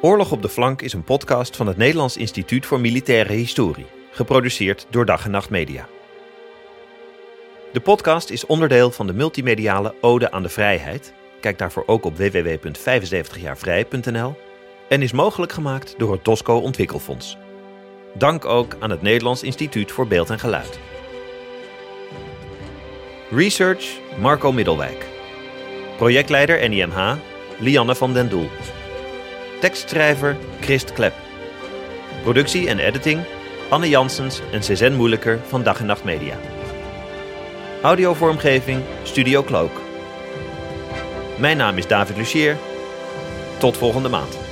Oorlog 0.00 0.32
op 0.32 0.42
de 0.42 0.48
flank 0.48 0.82
is 0.82 0.92
een 0.92 1.04
podcast 1.04 1.56
van 1.56 1.66
het 1.66 1.76
Nederlands 1.76 2.16
Instituut 2.16 2.66
voor 2.66 2.80
Militaire 2.80 3.32
Historie, 3.32 3.86
geproduceerd 4.10 4.86
door 4.90 5.04
Dag 5.04 5.24
en 5.24 5.30
Nacht 5.30 5.50
Media. 5.50 5.88
De 7.72 7.80
podcast 7.80 8.30
is 8.30 8.46
onderdeel 8.46 8.90
van 8.90 9.06
de 9.06 9.12
multimediale 9.12 9.94
Ode 10.00 10.30
aan 10.30 10.42
de 10.42 10.48
Vrijheid. 10.48 11.14
Kijk 11.44 11.58
daarvoor 11.58 11.82
ook 11.86 12.04
op 12.04 12.16
www.75jaarvrij.nl 12.16 14.34
en 14.88 15.02
is 15.02 15.12
mogelijk 15.12 15.52
gemaakt 15.52 15.94
door 15.98 16.12
het 16.12 16.24
DOSCO 16.24 16.58
Ontwikkelfonds. 16.58 17.36
Dank 18.14 18.44
ook 18.44 18.76
aan 18.78 18.90
het 18.90 19.02
Nederlands 19.02 19.42
Instituut 19.42 19.92
voor 19.92 20.06
Beeld 20.06 20.30
en 20.30 20.38
Geluid. 20.38 20.78
Research 23.30 23.98
Marco 24.18 24.52
Middelwijk. 24.52 25.06
Projectleider 25.96 26.68
NIMH 26.68 27.14
Lianne 27.58 27.94
van 27.94 28.12
den 28.12 28.28
Doel. 28.28 28.48
Tekstschrijver 29.60 30.36
Christ 30.60 30.92
Klep. 30.92 31.14
Productie 32.22 32.68
en 32.68 32.78
editing 32.78 33.22
Anne 33.68 33.88
Janssens 33.88 34.40
en 34.52 34.62
Cezanne 34.62 34.96
Moeilijker 34.96 35.40
van 35.48 35.62
Dag 35.62 35.80
en 35.80 35.86
Nacht 35.86 36.04
Media. 36.04 36.36
Audiovormgeving 37.82 38.82
Studio 39.02 39.42
Cloak. 39.42 39.83
Mijn 41.36 41.56
naam 41.56 41.76
is 41.76 41.86
David 41.86 42.16
Lucier. 42.16 42.56
Tot 43.58 43.76
volgende 43.76 44.08
maand. 44.08 44.43